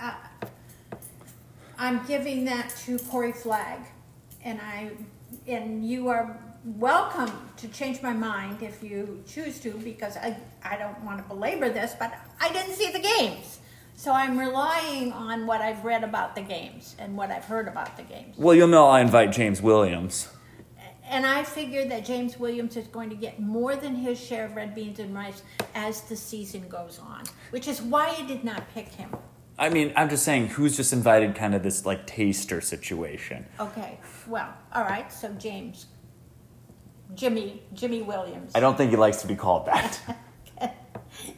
uh, 0.00 0.12
I'm 1.80 2.04
giving 2.06 2.44
that 2.46 2.74
to 2.86 2.98
Corey 2.98 3.30
Flagg, 3.30 3.78
and 4.42 4.60
I, 4.60 4.90
and 5.46 5.88
you 5.88 6.08
are 6.08 6.36
welcome 6.64 7.30
to 7.56 7.68
change 7.68 8.02
my 8.02 8.12
mind 8.12 8.62
if 8.62 8.82
you 8.82 9.22
choose 9.28 9.60
to, 9.60 9.70
because 9.70 10.16
I, 10.16 10.36
I 10.64 10.76
don't 10.76 11.00
want 11.04 11.18
to 11.18 11.24
belabor 11.24 11.70
this, 11.70 11.94
but 11.96 12.12
I 12.40 12.52
didn't 12.52 12.74
see 12.74 12.90
the 12.90 12.98
games, 12.98 13.60
so 13.94 14.12
I'm 14.12 14.36
relying 14.36 15.12
on 15.12 15.46
what 15.46 15.60
I've 15.60 15.84
read 15.84 16.02
about 16.02 16.34
the 16.34 16.42
games 16.42 16.96
and 16.98 17.16
what 17.16 17.30
I've 17.30 17.44
heard 17.44 17.68
about 17.68 17.96
the 17.96 18.02
games. 18.02 18.36
Well, 18.36 18.56
you'll 18.56 18.66
know 18.66 18.88
I 18.88 19.00
invite 19.00 19.30
James 19.30 19.62
Williams. 19.62 20.28
And 21.10 21.24
I 21.24 21.44
figured 21.44 21.90
that 21.90 22.04
James 22.04 22.38
Williams 22.38 22.76
is 22.76 22.88
going 22.88 23.08
to 23.08 23.16
get 23.16 23.40
more 23.40 23.76
than 23.76 23.94
his 23.94 24.20
share 24.20 24.44
of 24.44 24.56
red 24.56 24.74
beans 24.74 24.98
and 24.98 25.14
rice 25.14 25.42
as 25.74 26.02
the 26.02 26.16
season 26.16 26.68
goes 26.68 26.98
on, 26.98 27.22
which 27.50 27.66
is 27.68 27.80
why 27.80 28.14
I 28.18 28.22
did 28.26 28.42
not 28.42 28.68
pick 28.74 28.88
him. 28.88 29.10
I 29.58 29.70
mean, 29.70 29.92
I'm 29.96 30.08
just 30.08 30.24
saying, 30.24 30.48
who's 30.48 30.76
just 30.76 30.92
invited 30.92 31.34
kind 31.34 31.54
of 31.54 31.62
this 31.62 31.84
like 31.84 32.06
taster 32.06 32.60
situation? 32.60 33.46
Okay, 33.58 33.98
well, 34.26 34.54
all 34.72 34.84
right, 34.84 35.12
so 35.12 35.32
James, 35.34 35.86
Jimmy, 37.14 37.62
Jimmy 37.74 38.02
Williams 38.02 38.52
I 38.54 38.60
don't 38.60 38.76
think 38.76 38.90
he 38.90 38.96
likes 38.96 39.22
to 39.22 39.26
be 39.26 39.34
called 39.34 39.66
that. 39.66 40.00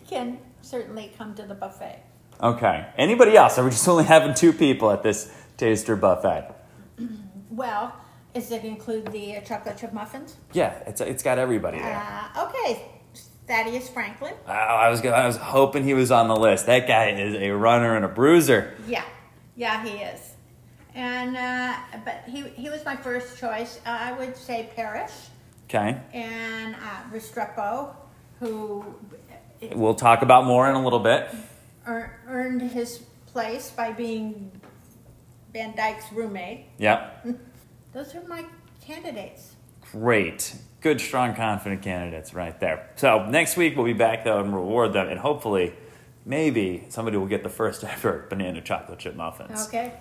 can 0.09 0.38
certainly 0.62 1.12
come 1.16 1.35
to 1.35 1.44
the 1.44 1.54
buffet. 1.54 2.02
Okay. 2.42 2.87
Anybody 2.96 3.37
else? 3.37 3.59
Are 3.59 3.64
we 3.64 3.70
just 3.70 3.87
only 3.88 4.04
having 4.04 4.35
two 4.35 4.52
people 4.52 4.90
at 4.90 5.02
this 5.02 5.33
taster 5.56 5.94
buffet? 5.96 6.54
Well, 7.50 7.94
does 8.35 8.50
it 8.50 8.64
include 8.64 9.12
the 9.12 9.38
chocolate 9.44 9.76
chip 9.76 9.92
muffins? 9.92 10.37
Yeah, 10.52 10.78
it's 10.87 11.00
it's 11.00 11.22
got 11.22 11.38
everybody 11.38 11.78
there. 11.78 12.30
Uh, 12.35 12.46
okay, 12.46 12.89
Thaddeus 13.50 13.88
Franklin. 13.88 14.34
Oh, 14.46 14.50
I 14.52 14.88
was 14.90 15.04
I 15.04 15.26
was 15.26 15.36
hoping 15.36 15.82
he 15.82 15.94
was 15.94 16.12
on 16.12 16.28
the 16.28 16.36
list. 16.36 16.66
That 16.66 16.86
guy 16.86 17.10
is 17.10 17.34
a 17.34 17.50
runner 17.50 17.96
and 17.96 18.04
a 18.04 18.08
bruiser. 18.08 18.74
Yeah, 18.86 19.04
yeah, 19.56 19.84
he 19.84 19.98
is. 19.98 20.34
And 20.94 21.36
uh, 21.36 21.74
but 22.04 22.22
he 22.28 22.42
he 22.50 22.70
was 22.70 22.84
my 22.84 22.94
first 22.94 23.38
choice. 23.38 23.80
Uh, 23.84 23.90
I 23.90 24.12
would 24.12 24.36
say 24.36 24.70
Parrish. 24.76 25.10
Okay. 25.64 26.00
and 26.12 26.74
uh, 26.74 27.02
Restrepo, 27.12 27.94
who 28.40 28.84
We'll 29.72 29.94
talk 29.94 30.22
about 30.22 30.44
more 30.46 30.68
in 30.68 30.74
a 30.74 30.82
little 30.82 30.98
bit. 31.00 31.28
earned 31.86 32.62
his 32.62 32.98
place 33.26 33.70
by 33.70 33.92
being 33.92 34.50
Van 35.52 35.74
Dyke's 35.76 36.12
roommate. 36.12 36.66
Yep. 36.78 37.26
Those 37.92 38.14
are 38.14 38.22
my 38.26 38.44
candidates. 38.80 39.54
Great. 39.92 40.54
Good, 40.80 40.98
strong, 41.00 41.34
confident 41.34 41.82
candidates 41.82 42.32
right 42.32 42.58
there. 42.58 42.88
So 42.96 43.26
next 43.26 43.58
week 43.58 43.76
we'll 43.76 43.84
be 43.84 43.92
back 43.92 44.24
though 44.24 44.40
and 44.40 44.54
reward 44.54 44.94
them, 44.94 45.08
and 45.08 45.20
hopefully, 45.20 45.74
maybe 46.24 46.86
somebody 46.88 47.18
will 47.18 47.26
get 47.26 47.42
the 47.42 47.50
first 47.50 47.84
ever 47.84 48.26
banana 48.30 48.62
chocolate 48.62 48.98
chip 48.98 49.14
muffins. 49.14 49.66
Okay. 49.68 49.92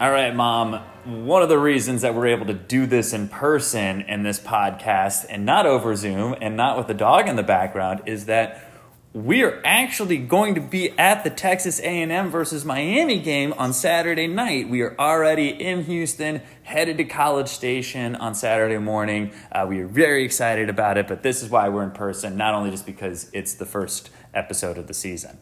All 0.00 0.10
right, 0.10 0.34
Mom. 0.34 0.80
One 1.04 1.42
of 1.42 1.48
the 1.48 1.58
reasons 1.58 2.02
that 2.02 2.14
we're 2.14 2.26
able 2.26 2.44
to 2.44 2.52
do 2.52 2.86
this 2.86 3.14
in 3.14 3.28
person 3.28 4.02
in 4.02 4.22
this 4.22 4.38
podcast 4.38 5.24
and 5.30 5.46
not 5.46 5.64
over 5.64 5.96
Zoom 5.96 6.34
and 6.42 6.58
not 6.58 6.76
with 6.76 6.88
the 6.88 6.94
dog 6.94 7.26
in 7.26 7.36
the 7.36 7.42
background 7.42 8.02
is 8.04 8.26
that 8.26 8.70
we 9.14 9.42
are 9.42 9.62
actually 9.64 10.18
going 10.18 10.54
to 10.56 10.60
be 10.60 10.90
at 10.98 11.24
the 11.24 11.30
Texas 11.30 11.80
A&M 11.80 12.30
versus 12.30 12.66
Miami 12.66 13.18
game 13.18 13.54
on 13.54 13.72
Saturday 13.72 14.26
night. 14.26 14.68
We 14.68 14.82
are 14.82 14.94
already 15.00 15.48
in 15.48 15.84
Houston, 15.84 16.42
headed 16.64 16.98
to 16.98 17.04
College 17.04 17.48
Station 17.48 18.14
on 18.14 18.34
Saturday 18.34 18.76
morning. 18.76 19.32
Uh, 19.50 19.64
we 19.66 19.80
are 19.80 19.88
very 19.88 20.22
excited 20.22 20.68
about 20.68 20.98
it, 20.98 21.08
but 21.08 21.22
this 21.22 21.42
is 21.42 21.48
why 21.48 21.70
we're 21.70 21.82
in 21.82 21.92
person, 21.92 22.36
not 22.36 22.52
only 22.52 22.70
just 22.70 22.84
because 22.84 23.30
it's 23.32 23.54
the 23.54 23.66
first 23.66 24.10
episode 24.34 24.76
of 24.76 24.86
the 24.86 24.94
season. 24.94 25.38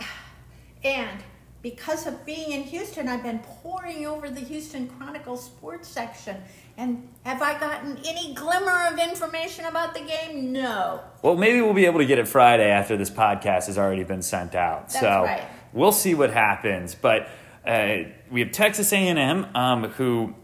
And 0.84 1.24
because 1.62 2.06
of 2.06 2.24
being 2.24 2.52
in 2.52 2.62
Houston, 2.62 3.08
I've 3.08 3.22
been 3.22 3.40
poring 3.40 4.06
over 4.06 4.30
the 4.30 4.40
Houston 4.40 4.88
Chronicle 4.88 5.36
sports 5.36 5.88
section. 5.88 6.36
And 6.76 7.08
have 7.24 7.42
I 7.42 7.58
gotten 7.58 7.98
any 8.06 8.34
glimmer 8.34 8.86
of 8.92 8.98
information 8.98 9.64
about 9.64 9.94
the 9.94 10.00
game? 10.00 10.52
No. 10.52 11.00
Well, 11.22 11.36
maybe 11.36 11.60
we'll 11.60 11.74
be 11.74 11.86
able 11.86 11.98
to 11.98 12.06
get 12.06 12.18
it 12.20 12.28
Friday 12.28 12.70
after 12.70 12.96
this 12.96 13.10
podcast 13.10 13.66
has 13.66 13.76
already 13.76 14.04
been 14.04 14.22
sent 14.22 14.54
out. 14.54 14.88
That's 14.88 15.00
so 15.00 15.24
right. 15.24 15.42
we'll 15.72 15.90
see 15.90 16.14
what 16.14 16.32
happens. 16.32 16.94
But 16.94 17.28
uh, 17.66 18.04
we 18.30 18.40
have 18.40 18.52
Texas 18.52 18.92
A&M, 18.92 19.46
um, 19.56 19.84
who 19.90 20.34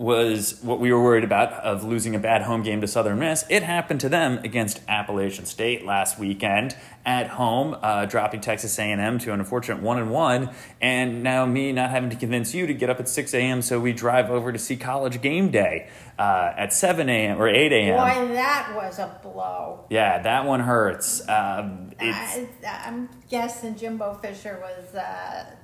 was 0.00 0.58
what 0.62 0.80
we 0.80 0.90
were 0.90 1.02
worried 1.02 1.24
about 1.24 1.52
of 1.52 1.84
losing 1.84 2.14
a 2.14 2.18
bad 2.18 2.40
home 2.40 2.62
game 2.62 2.80
to 2.80 2.86
Southern 2.86 3.18
Miss. 3.18 3.44
It 3.50 3.62
happened 3.62 4.00
to 4.00 4.08
them 4.08 4.38
against 4.38 4.80
Appalachian 4.88 5.44
State 5.44 5.84
last 5.84 6.18
weekend 6.18 6.74
at 7.04 7.28
home, 7.28 7.76
uh, 7.82 8.06
dropping 8.06 8.40
Texas 8.40 8.78
A&M 8.78 9.18
to 9.18 9.34
an 9.34 9.40
unfortunate 9.40 9.82
one 9.82 9.98
and 9.98 10.10
one, 10.10 10.48
and 10.80 11.22
now 11.22 11.44
me 11.44 11.70
not 11.72 11.90
having 11.90 12.08
to 12.08 12.16
convince 12.16 12.54
you 12.54 12.66
to 12.66 12.72
get 12.72 12.88
up 12.88 12.98
at 12.98 13.10
six 13.10 13.34
a.m. 13.34 13.60
so 13.60 13.78
we 13.78 13.92
drive 13.92 14.30
over 14.30 14.52
to 14.52 14.58
see 14.58 14.74
College 14.74 15.20
Game 15.20 15.50
Day 15.50 15.90
uh, 16.18 16.54
at 16.56 16.72
seven 16.72 17.10
a.m. 17.10 17.38
or 17.38 17.46
eight 17.46 17.70
a.m. 17.70 17.98
Boy, 17.98 18.34
that 18.34 18.72
was 18.74 18.98
a 18.98 19.20
blow. 19.22 19.84
Yeah, 19.90 20.22
that 20.22 20.46
one 20.46 20.60
hurts. 20.60 21.20
Um, 21.28 21.92
I, 22.00 22.48
I'm 22.86 23.10
guessing 23.28 23.76
Jimbo 23.76 24.14
Fisher 24.14 24.58
was. 24.62 24.94
Uh, 24.94 25.56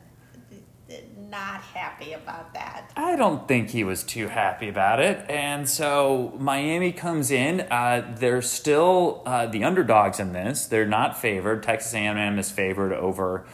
not 1.18 1.60
happy 1.60 2.12
about 2.12 2.54
that. 2.54 2.92
I 2.96 3.16
don't 3.16 3.48
think 3.48 3.70
he 3.70 3.82
was 3.84 4.04
too 4.04 4.28
happy 4.28 4.68
about 4.68 5.00
it. 5.00 5.28
And 5.28 5.68
so 5.68 6.34
Miami 6.38 6.92
comes 6.92 7.30
in. 7.30 7.62
Uh, 7.62 8.14
they're 8.16 8.42
still 8.42 9.22
uh, 9.26 9.46
the 9.46 9.64
underdogs 9.64 10.20
in 10.20 10.32
this. 10.32 10.66
They're 10.66 10.86
not 10.86 11.18
favored. 11.18 11.62
Texas 11.62 11.92
A&M 11.94 12.38
is 12.38 12.50
favored 12.50 12.92
over 12.92 13.46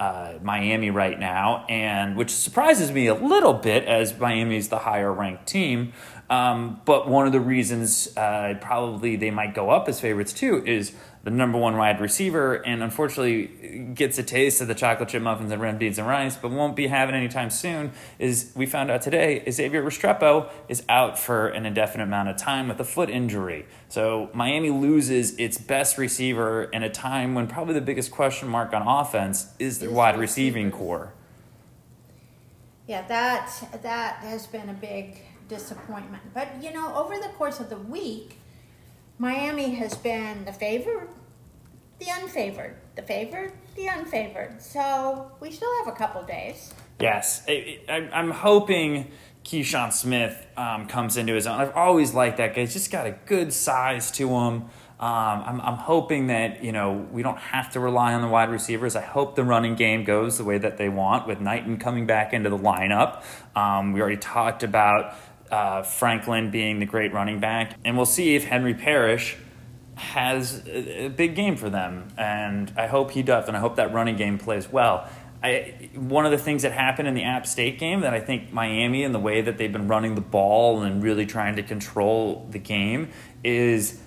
uh, 0.00 0.38
Miami 0.42 0.90
right 0.90 1.18
now, 1.20 1.66
and 1.68 2.16
which 2.16 2.30
surprises 2.30 2.90
me 2.90 3.06
a 3.06 3.14
little 3.14 3.52
bit 3.52 3.84
as 3.84 4.18
Miami's 4.18 4.68
the 4.68 4.78
higher 4.78 5.12
ranked 5.12 5.46
team. 5.46 5.92
Um, 6.30 6.80
but 6.84 7.08
one 7.08 7.26
of 7.26 7.32
the 7.32 7.40
reasons 7.40 8.16
uh, 8.16 8.54
probably 8.60 9.16
they 9.16 9.30
might 9.30 9.52
go 9.52 9.70
up 9.70 9.88
as 9.88 10.00
favorites 10.00 10.32
too 10.32 10.64
is 10.64 10.92
the 11.22 11.30
number 11.30 11.58
one 11.58 11.76
wide 11.76 12.00
receiver, 12.00 12.54
and 12.54 12.82
unfortunately 12.82 13.92
gets 13.94 14.18
a 14.18 14.22
taste 14.22 14.60
of 14.60 14.68
the 14.68 14.74
chocolate 14.74 15.10
chip 15.10 15.22
muffins 15.22 15.52
and 15.52 15.60
red 15.60 15.78
beans 15.78 15.98
and 15.98 16.08
rice, 16.08 16.36
but 16.36 16.50
won't 16.50 16.74
be 16.74 16.86
having 16.86 17.14
anytime 17.14 17.50
soon. 17.50 17.92
Is 18.18 18.52
we 18.54 18.64
found 18.64 18.90
out 18.90 19.02
today 19.02 19.44
Xavier 19.50 19.82
Restrepo 19.82 20.50
is 20.68 20.82
out 20.88 21.18
for 21.18 21.48
an 21.48 21.66
indefinite 21.66 22.04
amount 22.04 22.30
of 22.30 22.36
time 22.36 22.68
with 22.68 22.80
a 22.80 22.84
foot 22.84 23.10
injury. 23.10 23.66
So 23.88 24.30
Miami 24.32 24.70
loses 24.70 25.36
its 25.38 25.58
best 25.58 25.98
receiver 25.98 26.64
in 26.64 26.82
a 26.82 26.90
time 26.90 27.34
when 27.34 27.46
probably 27.46 27.74
the 27.74 27.80
biggest 27.82 28.10
question 28.10 28.48
mark 28.48 28.72
on 28.72 28.86
offense 28.86 29.52
is 29.58 29.78
their 29.78 29.90
wide 29.90 30.18
receiving 30.18 30.70
corps. 30.70 31.12
Yeah, 32.86 33.06
that 33.06 33.52
that 33.82 34.16
has 34.16 34.46
been 34.46 34.70
a 34.70 34.74
big 34.74 35.22
disappointment. 35.48 36.22
But 36.32 36.62
you 36.62 36.72
know, 36.72 36.94
over 36.94 37.16
the 37.16 37.28
course 37.36 37.60
of 37.60 37.68
the 37.68 37.76
week 37.76 38.38
Miami 39.20 39.74
has 39.74 39.94
been 39.96 40.46
the 40.46 40.52
favored, 40.52 41.06
the 41.98 42.06
unfavored, 42.06 42.72
the 42.96 43.02
favored, 43.02 43.52
the 43.76 43.84
unfavored. 43.84 44.62
So 44.62 45.30
we 45.40 45.50
still 45.50 45.68
have 45.84 45.92
a 45.92 45.96
couple 45.96 46.22
days. 46.22 46.72
Yes, 46.98 47.44
I, 47.46 47.80
am 47.86 48.30
hoping 48.30 49.10
Keyshawn 49.44 49.92
Smith 49.92 50.46
um, 50.56 50.88
comes 50.88 51.18
into 51.18 51.34
his 51.34 51.46
own. 51.46 51.60
I've 51.60 51.76
always 51.76 52.14
liked 52.14 52.38
that 52.38 52.54
guy. 52.54 52.62
He's 52.62 52.72
just 52.72 52.90
got 52.90 53.06
a 53.06 53.10
good 53.26 53.52
size 53.52 54.10
to 54.12 54.26
him. 54.26 54.70
Um, 55.00 55.42
I'm, 55.46 55.60
I'm 55.62 55.76
hoping 55.76 56.26
that 56.28 56.64
you 56.64 56.72
know 56.72 57.06
we 57.12 57.22
don't 57.22 57.38
have 57.38 57.70
to 57.72 57.80
rely 57.80 58.14
on 58.14 58.22
the 58.22 58.28
wide 58.28 58.50
receivers. 58.50 58.96
I 58.96 59.02
hope 59.02 59.34
the 59.34 59.44
running 59.44 59.74
game 59.74 60.04
goes 60.04 60.38
the 60.38 60.44
way 60.44 60.56
that 60.56 60.78
they 60.78 60.88
want 60.88 61.26
with 61.26 61.40
Knighton 61.40 61.78
coming 61.78 62.06
back 62.06 62.32
into 62.32 62.48
the 62.48 62.58
lineup. 62.58 63.22
Um, 63.54 63.92
we 63.92 64.00
already 64.00 64.18
talked 64.18 64.62
about 64.62 65.14
uh, 65.50 65.82
Franklin 65.82 66.50
being 66.50 66.78
the 66.78 66.86
great 66.86 67.12
running 67.12 67.40
back. 67.40 67.76
And 67.84 67.96
we'll 67.96 68.06
see 68.06 68.36
if 68.36 68.44
Henry 68.44 68.74
Parrish 68.74 69.36
has 69.96 70.66
a, 70.66 71.06
a 71.06 71.08
big 71.08 71.34
game 71.34 71.56
for 71.56 71.70
them. 71.70 72.08
And 72.16 72.72
I 72.76 72.86
hope 72.86 73.10
he 73.10 73.22
does, 73.22 73.48
and 73.48 73.56
I 73.56 73.60
hope 73.60 73.76
that 73.76 73.92
running 73.92 74.16
game 74.16 74.38
plays 74.38 74.70
well. 74.70 75.08
I, 75.42 75.90
one 75.94 76.26
of 76.26 76.32
the 76.32 76.38
things 76.38 76.62
that 76.62 76.72
happened 76.72 77.08
in 77.08 77.14
the 77.14 77.24
App 77.24 77.46
State 77.46 77.78
game 77.78 78.00
that 78.00 78.12
I 78.12 78.20
think 78.20 78.52
Miami 78.52 79.04
and 79.04 79.14
the 79.14 79.18
way 79.18 79.40
that 79.40 79.56
they've 79.56 79.72
been 79.72 79.88
running 79.88 80.14
the 80.14 80.20
ball 80.20 80.82
and 80.82 81.02
really 81.02 81.24
trying 81.24 81.56
to 81.56 81.62
control 81.62 82.46
the 82.50 82.58
game 82.58 83.08
is 83.42 83.98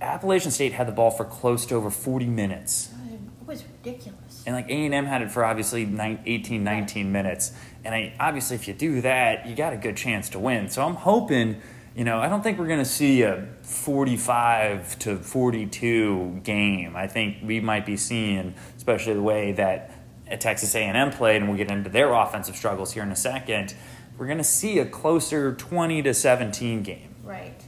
Appalachian 0.00 0.50
State 0.50 0.72
had 0.72 0.88
the 0.88 0.92
ball 0.92 1.10
for 1.10 1.24
close 1.24 1.66
to 1.66 1.74
over 1.74 1.90
40 1.90 2.26
minutes. 2.26 2.90
It 3.12 3.46
was 3.46 3.64
ridiculous. 3.64 4.23
And 4.46 4.54
like 4.54 4.68
A&M 4.68 5.06
had 5.06 5.22
it 5.22 5.30
for 5.30 5.44
obviously 5.44 5.88
18, 6.26 6.62
19 6.62 7.10
minutes. 7.10 7.52
And 7.84 7.94
I, 7.94 8.14
obviously, 8.20 8.56
if 8.56 8.68
you 8.68 8.74
do 8.74 9.00
that, 9.00 9.46
you 9.46 9.54
got 9.54 9.72
a 9.72 9.76
good 9.76 9.96
chance 9.96 10.28
to 10.30 10.38
win. 10.38 10.68
So 10.68 10.84
I'm 10.84 10.96
hoping, 10.96 11.62
you 11.96 12.04
know, 12.04 12.18
I 12.18 12.28
don't 12.28 12.42
think 12.42 12.58
we're 12.58 12.66
going 12.66 12.78
to 12.78 12.84
see 12.84 13.22
a 13.22 13.46
45 13.62 14.98
to 15.00 15.16
42 15.16 16.40
game. 16.44 16.94
I 16.94 17.06
think 17.06 17.38
we 17.42 17.60
might 17.60 17.86
be 17.86 17.96
seeing, 17.96 18.54
especially 18.76 19.14
the 19.14 19.22
way 19.22 19.52
that 19.52 19.92
Texas 20.40 20.74
A&M 20.74 21.10
played, 21.10 21.36
and 21.36 21.48
we'll 21.48 21.58
get 21.58 21.70
into 21.70 21.90
their 21.90 22.12
offensive 22.12 22.56
struggles 22.56 22.92
here 22.92 23.02
in 23.02 23.12
a 23.12 23.16
second. 23.16 23.74
We're 24.18 24.26
going 24.26 24.38
to 24.38 24.44
see 24.44 24.78
a 24.78 24.86
closer 24.86 25.54
20 25.54 26.02
to 26.02 26.14
17 26.14 26.82
game. 26.82 27.14
Right. 27.22 27.60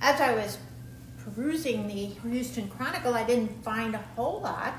As 0.00 0.20
I 0.20 0.34
was 0.34 0.58
perusing 1.18 1.86
the 1.86 2.06
Houston 2.28 2.68
Chronicle, 2.68 3.14
I 3.14 3.24
didn't 3.24 3.62
find 3.62 3.94
a 3.94 4.04
whole 4.16 4.40
lot 4.40 4.74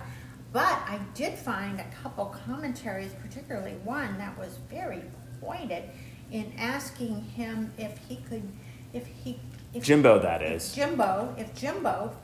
but 0.56 0.80
I 0.88 1.02
did 1.14 1.34
find 1.34 1.82
a 1.82 1.86
couple 2.02 2.34
commentaries, 2.48 3.12
particularly 3.22 3.74
one 3.84 4.18
that 4.20 4.40
was 4.40 4.58
very 4.70 5.02
pointed 5.42 5.84
in 6.32 6.54
asking 6.58 7.24
him 7.24 7.74
if 7.78 7.98
he 8.08 8.16
could, 8.30 8.50
if 8.94 9.06
he, 9.06 9.38
if 9.74 9.84
Jimbo, 9.84 10.18
that 10.20 10.42
is. 10.42 10.74
Jimbo, 10.74 11.36
if 11.38 11.54
Jimbo 11.56 12.16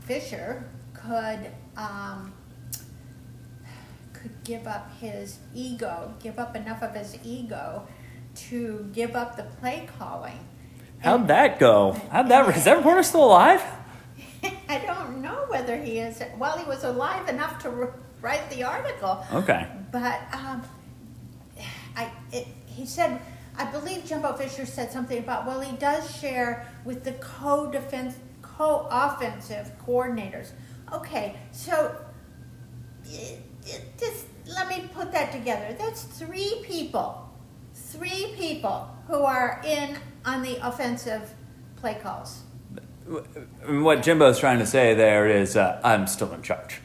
Fisher 0.00 0.68
could 0.92 1.50
um, 1.74 2.34
could 4.12 4.44
give 4.44 4.66
up 4.66 4.92
his 5.00 5.38
ego, 5.54 6.12
give 6.22 6.38
up 6.38 6.54
enough 6.54 6.82
of 6.82 6.94
his 6.94 7.16
ego 7.24 7.88
to 8.34 8.90
give 8.92 9.16
up 9.16 9.38
the 9.38 9.44
play 9.44 9.88
calling. 9.98 10.38
How'd 10.98 11.28
that 11.28 11.58
go? 11.58 11.92
How'd 12.10 12.28
that? 12.28 12.54
Is 12.54 12.64
that 12.64 12.76
reporter 12.76 13.02
still 13.02 13.24
alive? 13.24 13.62
I 14.68 14.78
don't 14.78 15.22
know 15.22 15.44
whether 15.48 15.76
he 15.76 15.98
is. 15.98 16.22
Well, 16.38 16.58
he 16.58 16.64
was 16.64 16.84
alive 16.84 17.28
enough 17.28 17.62
to 17.62 17.92
write 18.20 18.48
the 18.50 18.64
article. 18.64 19.24
Okay. 19.32 19.66
But 19.90 20.20
um, 20.32 20.62
I, 21.96 22.10
it, 22.32 22.46
he 22.66 22.86
said, 22.86 23.20
I 23.56 23.66
believe 23.66 24.04
Jimbo 24.04 24.34
Fisher 24.34 24.66
said 24.66 24.90
something 24.90 25.18
about. 25.18 25.46
Well, 25.46 25.60
he 25.60 25.76
does 25.76 26.16
share 26.18 26.66
with 26.84 27.04
the 27.04 27.12
co-defense, 27.12 28.16
co-offensive 28.40 29.72
coordinators. 29.86 30.50
Okay, 30.92 31.36
so 31.52 31.96
just 33.98 34.26
let 34.46 34.68
me 34.68 34.88
put 34.94 35.12
that 35.12 35.32
together. 35.32 35.74
That's 35.78 36.02
three 36.04 36.62
people, 36.64 37.30
three 37.74 38.34
people 38.36 38.88
who 39.06 39.22
are 39.22 39.60
in 39.64 39.96
on 40.24 40.42
the 40.42 40.56
offensive 40.66 41.34
play 41.76 41.98
calls 42.02 42.42
what 43.66 44.02
Jimbo's 44.02 44.38
trying 44.38 44.58
to 44.58 44.66
say 44.66 44.94
there 44.94 45.28
is, 45.28 45.56
uh, 45.56 45.80
I'm 45.84 46.06
still 46.06 46.32
in 46.32 46.42
charge. 46.42 46.80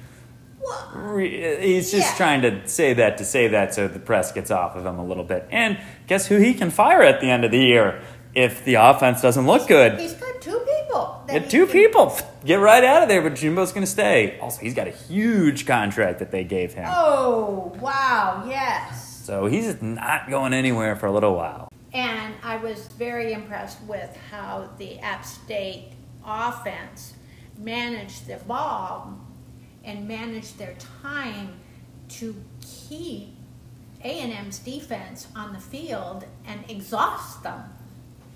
He's 1.18 1.92
just 1.92 2.12
yeah. 2.12 2.18
trying 2.18 2.42
to 2.42 2.68
say 2.68 2.94
that 2.96 3.18
to 3.20 3.26
say 3.26 3.48
that 3.50 3.74
so 3.74 3.88
the 3.88 4.00
press 4.00 4.32
gets 4.32 4.52
off 4.52 4.76
of 4.76 4.86
him 4.86 5.00
a 5.00 5.06
little 5.06 5.24
bit. 5.24 5.48
And 5.50 5.80
guess 6.08 6.28
who 6.28 6.38
he 6.38 6.54
can 6.54 6.72
fire 6.72 7.02
at 7.02 7.22
the 7.22 7.30
end 7.30 7.46
of 7.46 7.52
the 7.52 7.60
year 7.60 8.02
if 8.36 8.66
the 8.66 8.76
offense 8.76 9.22
doesn't 9.22 9.46
look 9.46 9.68
good? 9.68 10.00
He's 10.00 10.14
got 10.14 10.42
two 10.42 10.60
people. 10.60 11.24
Get 11.28 11.50
two 11.50 11.66
can... 11.68 11.74
people. 11.74 12.18
Get 12.44 12.56
right 12.56 12.84
out 12.84 13.04
of 13.04 13.10
there, 13.10 13.22
but 13.22 13.36
Jimbo's 13.36 13.72
going 13.72 13.86
to 13.86 13.92
stay. 13.92 14.38
Also, 14.40 14.62
he's 14.62 14.74
got 14.74 14.88
a 14.88 14.92
huge 14.92 15.66
contract 15.66 16.20
that 16.20 16.32
they 16.32 16.44
gave 16.44 16.74
him. 16.74 16.86
Oh, 16.90 17.74
wow, 17.80 18.44
yes. 18.48 19.22
So 19.24 19.46
he's 19.46 19.82
not 19.82 20.30
going 20.30 20.54
anywhere 20.54 20.96
for 20.96 21.06
a 21.06 21.12
little 21.12 21.36
while. 21.36 21.70
And 21.94 22.36
I 22.44 22.58
was 22.58 22.88
very 22.90 23.34
impressed 23.34 23.82
with 23.84 24.16
how 24.30 24.70
the 24.78 25.00
App 25.00 25.26
State 25.26 25.94
offense 26.28 27.14
manage 27.58 28.26
the 28.26 28.36
ball 28.36 29.18
and 29.84 30.08
manage 30.08 30.54
their 30.58 30.76
time 31.02 31.54
to 32.10 32.36
keep 32.62 33.30
A&M's 34.04 34.60
defense 34.60 35.28
on 35.36 35.54
the 35.54 35.60
field 35.60 36.26
and 36.46 36.70
exhaust 36.70 37.42
them. 37.44 37.64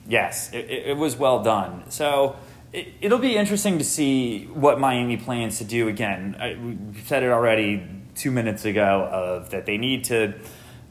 Yes, 0.07 0.51
it, 0.53 0.69
it 0.69 0.97
was 0.97 1.15
well 1.15 1.43
done. 1.43 1.83
So 1.89 2.35
it, 2.73 3.11
will 3.11 3.19
be 3.19 3.35
interesting 3.35 3.77
to 3.77 3.83
see 3.83 4.45
what 4.45 4.79
Miami 4.79 5.17
plans 5.17 5.57
to 5.59 5.63
do 5.63 5.87
again. 5.87 6.35
I, 6.39 6.55
we 6.55 7.01
said 7.01 7.23
it 7.23 7.29
already 7.29 7.85
two 8.15 8.31
minutes 8.31 8.65
ago 8.65 9.07
of 9.11 9.51
that 9.51 9.65
they 9.65 9.77
need 9.77 10.05
to 10.05 10.33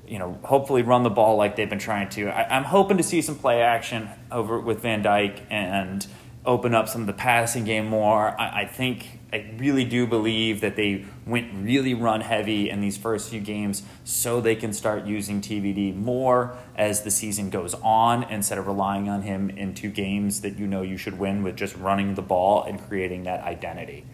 you 0.06 0.18
know, 0.18 0.36
hopefully 0.42 0.82
run 0.82 1.04
the 1.04 1.10
ball 1.10 1.36
like 1.36 1.54
they've 1.54 1.70
been 1.70 1.78
trying 1.78 2.08
to. 2.10 2.28
I, 2.28 2.56
am 2.56 2.64
hoping 2.64 2.96
to 2.96 3.02
see 3.02 3.22
some 3.22 3.36
play 3.36 3.62
action 3.62 4.08
over 4.32 4.58
with 4.58 4.80
Van 4.80 5.02
Dyke 5.02 5.40
and 5.50 6.04
open 6.44 6.74
up 6.74 6.88
some 6.88 7.02
of 7.02 7.06
the 7.06 7.12
passing 7.12 7.64
game 7.64 7.86
more. 7.86 8.38
I, 8.40 8.62
I, 8.62 8.64
think 8.64 9.20
I 9.32 9.52
really 9.58 9.84
do 9.84 10.06
believe 10.06 10.62
that 10.62 10.74
they 10.74 11.04
went 11.26 11.52
really 11.54 11.92
run 11.92 12.22
heavy 12.22 12.70
in 12.70 12.80
these 12.80 12.96
first 12.96 13.28
few 13.28 13.40
games 13.40 13.82
so 14.04 14.40
they 14.40 14.56
can 14.56 14.72
start 14.72 15.04
using 15.04 15.42
TVD 15.42 15.94
more 15.94 16.56
as 16.76 17.02
the 17.02 17.10
season 17.10 17.50
goes 17.50 17.74
on 17.74 18.22
instead 18.24 18.56
of 18.56 18.66
relying 18.66 19.08
on 19.08 19.22
him 19.22 19.50
in 19.50 19.74
two 19.74 19.90
games 19.90 20.40
that 20.40 20.58
you 20.58 20.66
know 20.66 20.80
you 20.82 20.96
should 20.96 21.18
win 21.18 21.42
with 21.42 21.56
just 21.56 21.76
running 21.76 22.14
the 22.14 22.22
ball 22.22 22.64
and 22.64 22.82
creating 22.88 23.24
that 23.24 23.42
identity. 23.44 24.06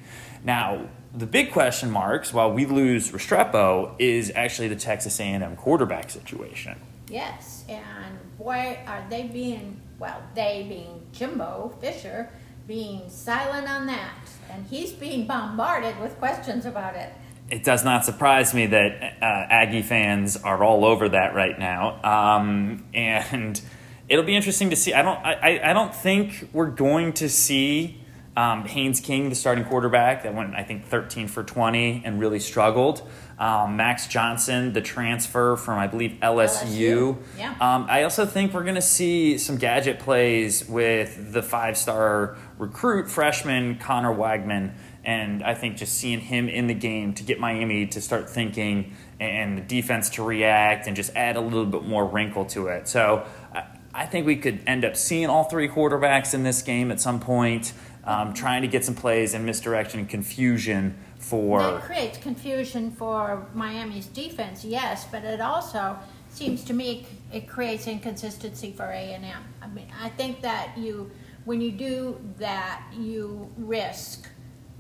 Now, 0.43 0.89
the 1.15 1.27
big 1.27 1.53
question 1.53 1.91
marks 1.91 2.33
while 2.33 2.53
we 2.53 2.67
lose 2.67 3.13
Restrepo 3.13 3.95
is 3.99 4.33
actually 4.35 4.69
the 4.69 4.77
Texas 4.77 5.19
A&M 5.21 5.57
quarterback 5.57 6.11
situation. 6.11 6.79
Yes, 7.09 7.65
and 7.69 8.19
boy, 8.37 8.79
are 8.87 9.05
they 9.09 9.25
being, 9.25 9.81
well, 9.99 10.23
they 10.35 10.67
being 10.69 11.07
Jimbo 11.13 11.77
Fisher, 11.81 12.31
being 12.67 13.09
silent 13.09 13.69
on 13.69 13.87
that. 13.87 14.19
And 14.51 14.67
he's 14.67 14.93
being 14.93 15.27
bombarded 15.27 15.99
with 16.01 16.19
questions 16.19 16.67
about 16.67 16.95
it. 16.97 17.13
It 17.49 17.63
does 17.63 17.85
not 17.85 18.05
surprise 18.05 18.55
me 18.55 18.67
that 18.67 19.17
uh, 19.23 19.25
Aggie 19.25 19.83
fans 19.83 20.37
are 20.37 20.65
all 20.65 20.85
over 20.85 21.09
that 21.09 21.35
right 21.35 21.59
now. 21.59 22.03
Um, 22.03 22.85
and 22.93 23.61
it'll 24.09 24.25
be 24.25 24.35
interesting 24.35 24.71
to 24.71 24.77
see. 24.77 24.93
I 24.93 25.03
don't, 25.03 25.19
I, 25.25 25.61
I 25.63 25.73
don't 25.73 25.95
think 25.95 26.49
we're 26.53 26.71
going 26.71 27.13
to 27.15 27.29
see 27.29 28.01
um, 28.37 28.65
Haynes 28.67 29.01
King, 29.01 29.29
the 29.31 29.35
starting 29.35 29.65
quarterback, 29.65 30.23
that 30.25 30.35
went, 30.35 30.55
I 30.55 30.63
think, 30.63 30.85
13 30.87 31.27
for 31.29 31.43
20 31.43 32.03
and 32.05 32.21
really 32.21 32.39
struggled. 32.39 33.09
Um, 33.39 33.77
Max 33.77 34.07
Johnson, 34.07 34.73
the 34.73 34.81
transfer 34.83 35.57
from, 35.57 35.79
I 35.79 35.87
believe, 35.87 36.13
LSU. 36.23 36.67
LSU, 36.67 37.17
yeah. 37.39 37.51
Um, 37.61 37.87
I 37.89 38.03
also 38.03 38.27
think 38.27 38.53
we're 38.55 38.63
going 38.65 38.75
to 38.77 38.83
see 38.83 39.39
some 39.39 39.57
gadget 39.57 39.99
plays 39.99 40.69
with 40.69 41.33
the 41.33 41.43
five 41.43 41.77
star 41.77 42.37
recruit 42.59 43.11
freshman 43.11 43.77
Conner 43.79 44.15
Weigman. 44.15 44.73
And 45.05 45.43
I 45.45 45.55
think 45.55 45.77
just 45.77 45.95
seeing 45.95 46.19
him 46.21 46.49
in 46.49 46.67
the 46.67 46.75
game 46.75 47.15
to 47.15 47.23
get 47.23 47.39
Miami 47.39 47.87
to 47.89 48.01
start 48.01 48.29
thinking 48.29 48.95
and 49.21 49.57
the 49.57 49.63
defense 49.63 50.11
to 50.11 50.23
react 50.25 50.87
and 50.89 50.97
just 50.97 51.15
add 51.15 51.37
a 51.37 51.41
little 51.41 51.65
bit 51.67 51.85
more 51.85 52.05
wrinkle 52.05 52.45
to 52.47 52.67
it. 52.69 52.89
So 52.89 53.25
I- 53.55 53.63
I 53.99 54.05
think 54.05 54.27
we 54.27 54.37
could 54.37 54.61
end 54.67 54.85
up 54.85 54.95
seeing 54.95 55.27
all 55.31 55.45
three 55.45 55.69
quarterbacks 55.71 56.35
in 56.35 56.43
this 56.43 56.61
game 56.61 56.91
at 56.91 57.01
some 57.01 57.19
point, 57.19 57.73
um, 58.07 58.33
trying 58.33 58.63
to 58.63 58.69
get 58.69 58.85
some 58.85 58.95
plays 58.95 59.35
and 59.35 59.45
misdirection 59.45 60.01
and 60.01 60.09
confusion 60.09 60.97
for. 61.19 61.61
That 61.61 61.83
creates 61.83 62.19
confusion 62.19 62.91
for 62.93 63.47
Miami's 63.53 64.07
defense, 64.07 64.65
yes, 64.65 65.07
but 65.11 65.25
it 65.25 65.41
also 65.41 65.99
seems 66.31 66.65
to 66.65 66.73
me 66.73 67.07
it 67.33 67.49
creates 67.49 67.87
inconsistency 67.87 68.73
for 68.73 68.85
A 68.85 69.15
and 69.15 69.25
M. 69.25 69.43
I 69.61 69.69
mean, 69.69 69.89
I 70.01 70.09
think 70.11 70.41
that 70.43 70.77
you, 70.79 71.11
when 71.45 71.61
you 71.61 71.73
do 71.73 72.21
that, 72.39 72.85
you 72.97 73.51
risk 73.57 74.29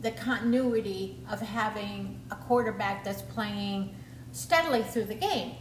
the 0.02 0.10
continuity 0.12 1.18
of 1.30 1.40
having 1.40 2.20
a 2.30 2.36
quarterback 2.36 3.02
that's 3.02 3.22
playing 3.22 3.94
steadily 4.32 4.82
through 4.82 5.06
the 5.06 5.14
game. 5.14 5.52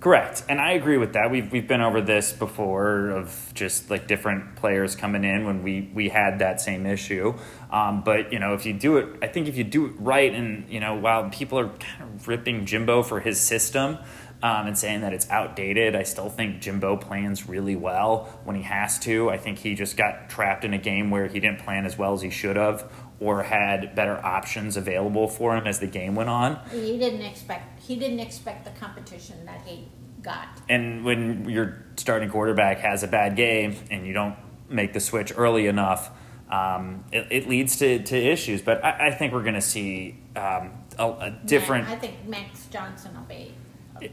Correct, 0.00 0.44
and 0.50 0.60
I 0.60 0.72
agree 0.72 0.98
with 0.98 1.14
that. 1.14 1.30
We've 1.30 1.50
we've 1.50 1.66
been 1.66 1.80
over 1.80 2.02
this 2.02 2.30
before 2.32 3.08
of 3.08 3.50
just 3.54 3.88
like 3.88 4.06
different 4.06 4.54
players 4.54 4.96
coming 4.96 5.24
in 5.24 5.46
when 5.46 5.62
we 5.62 5.90
we 5.94 6.10
had 6.10 6.40
that 6.40 6.60
same 6.60 6.84
issue. 6.84 7.34
Um, 7.70 8.02
but 8.02 8.30
you 8.30 8.38
know, 8.38 8.52
if 8.52 8.66
you 8.66 8.74
do 8.74 8.98
it, 8.98 9.08
I 9.22 9.28
think 9.28 9.48
if 9.48 9.56
you 9.56 9.64
do 9.64 9.86
it 9.86 9.92
right, 9.98 10.34
and 10.34 10.68
you 10.68 10.78
know, 10.78 10.94
while 10.94 11.30
people 11.30 11.58
are 11.58 11.68
kind 11.68 12.02
of 12.02 12.28
ripping 12.28 12.66
Jimbo 12.66 13.02
for 13.02 13.20
his 13.20 13.40
system. 13.40 13.98
Um, 14.42 14.66
and 14.66 14.76
saying 14.76 15.00
that 15.00 15.14
it's 15.14 15.30
outdated, 15.30 15.96
I 15.96 16.02
still 16.02 16.28
think 16.28 16.60
Jimbo 16.60 16.98
plans 16.98 17.48
really 17.48 17.76
well 17.76 18.28
when 18.44 18.56
he 18.56 18.62
has 18.62 18.98
to. 18.98 19.30
I 19.30 19.38
think 19.38 19.56
he 19.58 19.74
just 19.74 19.96
got 19.96 20.28
trapped 20.28 20.66
in 20.66 20.74
a 20.74 20.78
game 20.78 21.10
where 21.10 21.28
he 21.28 21.40
didn't 21.40 21.60
plan 21.60 21.86
as 21.86 21.96
well 21.96 22.12
as 22.12 22.20
he 22.20 22.28
should 22.28 22.56
have, 22.56 22.92
or 23.20 23.44
had 23.44 23.94
better 23.94 24.22
options 24.24 24.76
available 24.76 25.28
for 25.28 25.56
him 25.56 25.66
as 25.66 25.78
the 25.78 25.86
game 25.86 26.14
went 26.14 26.28
on. 26.28 26.58
He 26.70 26.98
didn't 26.98 27.22
expect 27.22 27.80
he 27.80 27.96
didn't 27.96 28.20
expect 28.20 28.64
the 28.64 28.70
competition 28.72 29.44
that 29.46 29.62
he 29.64 29.88
got. 30.22 30.48
And 30.68 31.04
when 31.04 31.48
your 31.48 31.84
starting 31.96 32.30
quarterback 32.30 32.78
has 32.78 33.02
a 33.02 33.08
bad 33.08 33.36
game 33.36 33.76
and 33.90 34.06
you 34.06 34.12
don't 34.12 34.36
make 34.68 34.92
the 34.92 35.00
switch 35.00 35.32
early 35.36 35.66
enough, 35.66 36.10
um, 36.50 37.04
it, 37.12 37.26
it 37.30 37.48
leads 37.48 37.76
to, 37.78 38.02
to 38.02 38.16
issues. 38.16 38.62
But 38.62 38.84
I, 38.84 39.08
I 39.08 39.10
think 39.12 39.32
we're 39.32 39.42
going 39.42 39.54
to 39.54 39.60
see 39.60 40.18
um, 40.34 40.72
a, 40.98 41.08
a 41.08 41.40
different. 41.44 41.88
I 41.88 41.96
think 41.96 42.26
Max 42.26 42.66
Johnson 42.66 43.14
will 43.14 43.22
be 43.22 43.54
a, 44.00 44.06
a 44.06 44.10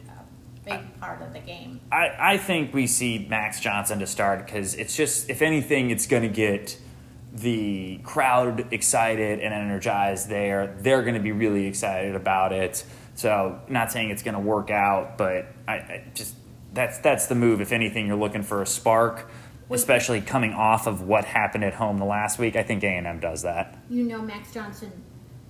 big 0.66 1.00
part 1.00 1.22
of 1.22 1.34
the 1.34 1.40
game. 1.40 1.80
I, 1.92 2.34
I 2.34 2.38
think 2.38 2.74
we 2.74 2.88
see 2.88 3.26
Max 3.30 3.60
Johnson 3.60 4.00
to 4.00 4.08
start 4.08 4.46
because 4.46 4.76
it's 4.76 4.96
just, 4.96 5.30
if 5.30 5.42
anything, 5.42 5.90
it's 5.90 6.06
going 6.06 6.24
to 6.24 6.30
get 6.30 6.78
the 7.34 8.00
crowd 8.04 8.74
excited 8.74 9.40
and 9.40 9.54
energized 9.54 10.30
there. 10.30 10.76
They're 10.80 11.02
going 11.02 11.16
to 11.16 11.22
be 11.22 11.32
really 11.32 11.68
excited 11.68 12.16
about 12.16 12.52
it. 12.52 12.84
So, 13.16 13.60
not 13.68 13.92
saying 13.92 14.10
it's 14.10 14.24
going 14.24 14.36
to 14.36 14.40
work 14.40 14.70
out, 14.70 15.18
but 15.18 15.48
I, 15.68 15.74
I 15.74 16.04
just 16.14 16.36
that's 16.74 16.98
that's 17.00 17.28
the 17.28 17.36
move. 17.36 17.62
If 17.62 17.72
anything, 17.72 18.08
you're 18.08 18.16
looking 18.16 18.44
for 18.44 18.62
a 18.62 18.66
spark, 18.66 19.30
especially 19.70 20.22
coming 20.22 20.54
off 20.54 20.88
of 20.88 21.02
what 21.02 21.26
happened 21.26 21.64
at 21.64 21.76
home 21.76 21.98
the 21.98 22.06
last 22.06 22.40
week. 22.40 22.56
I 22.56 22.64
think 22.64 22.84
A 22.84 22.88
and 22.88 23.08
M 23.08 23.20
does 23.20 23.44
that. 23.44 23.78
You 23.90 24.04
know, 24.04 24.22
Max 24.22 24.54
Johnson 24.54 24.92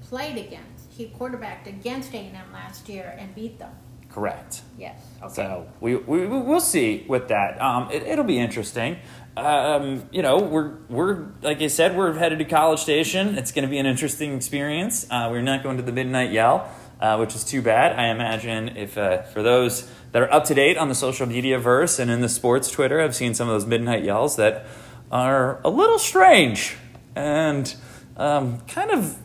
played 0.01 0.37
against 0.37 0.71
he 0.91 1.07
quarterbacked 1.07 1.67
against 1.67 2.13
A 2.13 2.17
and 2.17 2.35
M 2.35 2.51
last 2.53 2.89
year 2.89 3.15
and 3.17 3.33
beat 3.33 3.59
them. 3.59 3.71
Correct. 4.13 4.61
Yes. 4.77 4.95
Okay. 5.23 5.33
So 5.33 5.67
we, 5.79 5.95
we 5.95 6.25
we'll 6.25 6.59
see 6.59 7.05
with 7.07 7.29
that. 7.29 7.61
Um, 7.61 7.89
it, 7.91 8.03
it'll 8.03 8.25
be 8.25 8.39
interesting. 8.39 8.97
Um, 9.37 10.09
you 10.11 10.21
know, 10.21 10.39
we're 10.39 10.77
we're 10.89 11.27
like 11.41 11.61
I 11.61 11.67
said, 11.67 11.95
we're 11.95 12.13
headed 12.13 12.39
to 12.39 12.45
College 12.45 12.79
Station. 12.79 13.37
It's 13.37 13.51
going 13.51 13.63
to 13.63 13.69
be 13.69 13.77
an 13.77 13.85
interesting 13.85 14.35
experience. 14.35 15.07
Uh, 15.09 15.29
we're 15.31 15.41
not 15.41 15.63
going 15.63 15.77
to 15.77 15.83
the 15.83 15.93
midnight 15.93 16.31
yell, 16.31 16.69
uh, 16.99 17.17
which 17.17 17.35
is 17.35 17.43
too 17.45 17.61
bad. 17.61 17.97
I 17.97 18.07
imagine 18.07 18.75
if 18.75 18.97
uh, 18.97 19.21
for 19.21 19.41
those 19.41 19.89
that 20.11 20.21
are 20.21 20.33
up 20.33 20.43
to 20.45 20.53
date 20.53 20.77
on 20.77 20.89
the 20.89 20.95
social 20.95 21.25
media 21.25 21.57
verse 21.57 21.97
and 21.97 22.11
in 22.11 22.19
the 22.19 22.29
sports 22.29 22.69
Twitter, 22.69 22.99
I've 22.99 23.15
seen 23.15 23.33
some 23.33 23.47
of 23.47 23.53
those 23.53 23.65
midnight 23.65 24.03
yells 24.03 24.35
that 24.35 24.65
are 25.09 25.61
a 25.63 25.69
little 25.69 25.99
strange 25.99 26.75
and 27.15 27.73
um, 28.17 28.59
kind 28.61 28.91
of 28.91 29.17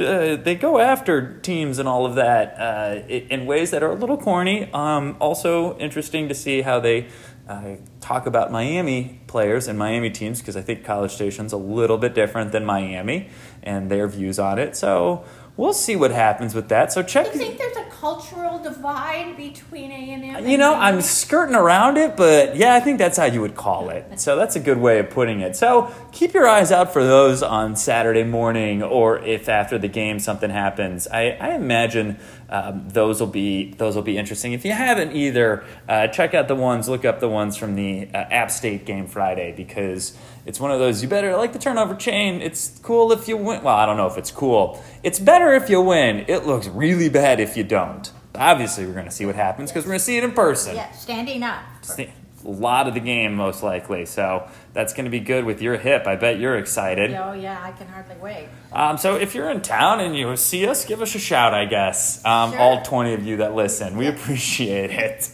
uh, 0.00 0.36
they 0.36 0.54
go 0.54 0.78
after 0.78 1.38
teams 1.40 1.78
and 1.78 1.88
all 1.88 2.04
of 2.06 2.14
that 2.16 2.58
uh, 2.58 3.06
in 3.08 3.46
ways 3.46 3.70
that 3.70 3.82
are 3.82 3.90
a 3.90 3.94
little 3.94 4.16
corny. 4.16 4.70
Um, 4.72 5.16
also 5.20 5.76
interesting 5.78 6.28
to 6.28 6.34
see 6.34 6.62
how 6.62 6.80
they 6.80 7.08
uh, 7.48 7.76
talk 8.00 8.26
about 8.26 8.50
Miami 8.50 9.20
players 9.26 9.68
and 9.68 9.78
Miami 9.78 10.10
teams 10.10 10.40
because 10.40 10.56
I 10.56 10.62
think 10.62 10.84
College 10.84 11.12
Station's 11.12 11.52
a 11.52 11.56
little 11.56 11.98
bit 11.98 12.14
different 12.14 12.52
than 12.52 12.64
Miami 12.64 13.28
and 13.62 13.90
their 13.90 14.08
views 14.08 14.38
on 14.38 14.58
it. 14.58 14.76
So 14.76 15.24
we'll 15.56 15.72
see 15.72 15.96
what 15.96 16.10
happens 16.10 16.54
with 16.54 16.68
that. 16.68 16.92
So 16.92 17.02
check. 17.02 17.26
you 17.26 17.32
think 17.32 17.58
there's 17.58 17.76
a 17.76 17.84
cultural 17.84 18.58
divide 18.58 19.36
between 19.36 19.90
A 19.90 20.12
and 20.12 20.24
M? 20.24 20.46
You 20.46 20.58
know, 20.58 20.74
I'm 20.74 21.00
skirting 21.00 21.54
around 21.54 21.96
it, 21.96 22.16
but 22.16 22.56
yeah, 22.56 22.74
I 22.74 22.80
think 22.80 22.98
that's 22.98 23.16
how 23.16 23.24
you 23.24 23.40
would 23.40 23.54
call 23.54 23.90
it. 23.90 24.20
So 24.20 24.36
that's 24.36 24.56
a 24.56 24.60
good 24.60 24.78
way 24.78 24.98
of 24.98 25.10
putting 25.10 25.40
it. 25.40 25.56
So 25.56 25.92
keep 26.12 26.34
your 26.34 26.46
eyes 26.46 26.70
out 26.70 26.92
for 26.92 27.02
those 27.02 27.42
on 27.42 27.76
Saturday 27.76 28.24
morning, 28.24 28.82
or 28.82 29.18
if 29.18 29.48
after 29.48 29.78
the 29.78 29.88
game 29.88 30.18
something 30.18 30.50
happens. 30.50 31.08
I, 31.08 31.30
I 31.40 31.54
imagine 31.54 32.18
um, 32.48 32.88
those 32.88 33.20
will 33.20 33.26
be 33.26 33.72
those 33.74 33.96
will 33.96 34.02
be 34.02 34.16
interesting. 34.16 34.52
If 34.52 34.64
you 34.64 34.72
haven't 34.72 35.12
either, 35.12 35.64
uh, 35.88 36.08
check 36.08 36.34
out 36.34 36.48
the 36.48 36.54
ones. 36.54 36.88
Look 36.88 37.04
up 37.04 37.20
the 37.20 37.28
ones 37.28 37.56
from 37.56 37.74
the 37.74 38.08
uh, 38.14 38.18
App 38.18 38.50
State 38.50 38.84
game 38.84 39.06
Friday 39.06 39.52
because 39.56 40.16
it's 40.44 40.60
one 40.60 40.70
of 40.70 40.78
those. 40.78 41.02
You 41.02 41.08
better 41.08 41.36
like 41.36 41.52
the 41.52 41.58
turnover 41.58 41.94
chain. 41.94 42.40
It's 42.40 42.78
cool 42.82 43.10
if 43.12 43.26
you 43.26 43.36
win. 43.36 43.62
Well, 43.62 43.76
I 43.76 43.84
don't 43.86 43.96
know 43.96 44.06
if 44.06 44.16
it's 44.16 44.30
cool. 44.30 44.82
It's 45.02 45.18
better 45.18 45.54
if 45.54 45.68
you 45.68 45.80
win. 45.80 46.24
It 46.28 46.46
looks 46.46 46.68
really 46.68 47.08
bad 47.08 47.40
if 47.40 47.56
you 47.56 47.64
don't. 47.64 48.10
Obviously, 48.34 48.86
we're 48.86 48.92
going 48.92 49.06
to 49.06 49.10
see 49.10 49.26
what 49.26 49.34
happens 49.34 49.70
because 49.70 49.84
we're 49.84 49.90
going 49.92 49.98
to 50.00 50.04
see 50.04 50.18
it 50.18 50.24
in 50.24 50.32
person. 50.32 50.76
yeah, 50.76 50.92
standing 50.92 51.42
up. 51.42 51.62
A 51.98 52.08
lot 52.44 52.86
of 52.86 52.94
the 52.94 53.00
game, 53.00 53.34
most 53.34 53.62
likely. 53.64 54.06
So 54.06 54.48
that's 54.76 54.92
going 54.92 55.06
to 55.06 55.10
be 55.10 55.20
good 55.20 55.46
with 55.46 55.62
your 55.62 55.78
hip. 55.78 56.06
I 56.06 56.16
bet 56.16 56.38
you're 56.38 56.58
excited. 56.58 57.10
Oh 57.14 57.32
yeah, 57.32 57.58
I 57.62 57.72
can 57.72 57.88
hardly 57.88 58.16
wait. 58.16 58.46
Um, 58.70 58.98
so 58.98 59.16
if 59.16 59.34
you're 59.34 59.48
in 59.48 59.62
town 59.62 60.00
and 60.00 60.14
you 60.14 60.36
see 60.36 60.68
us, 60.68 60.84
give 60.84 61.00
us 61.00 61.14
a 61.14 61.18
shout, 61.18 61.54
I 61.54 61.64
guess. 61.64 62.22
Um, 62.26 62.50
Sure. 62.52 62.60
All 62.60 62.82
20 62.82 63.14
of 63.14 63.26
you 63.26 63.38
that 63.38 63.54
listen, 63.54 63.96
we 63.96 64.06
appreciate 64.06 64.90
it. 64.90 65.30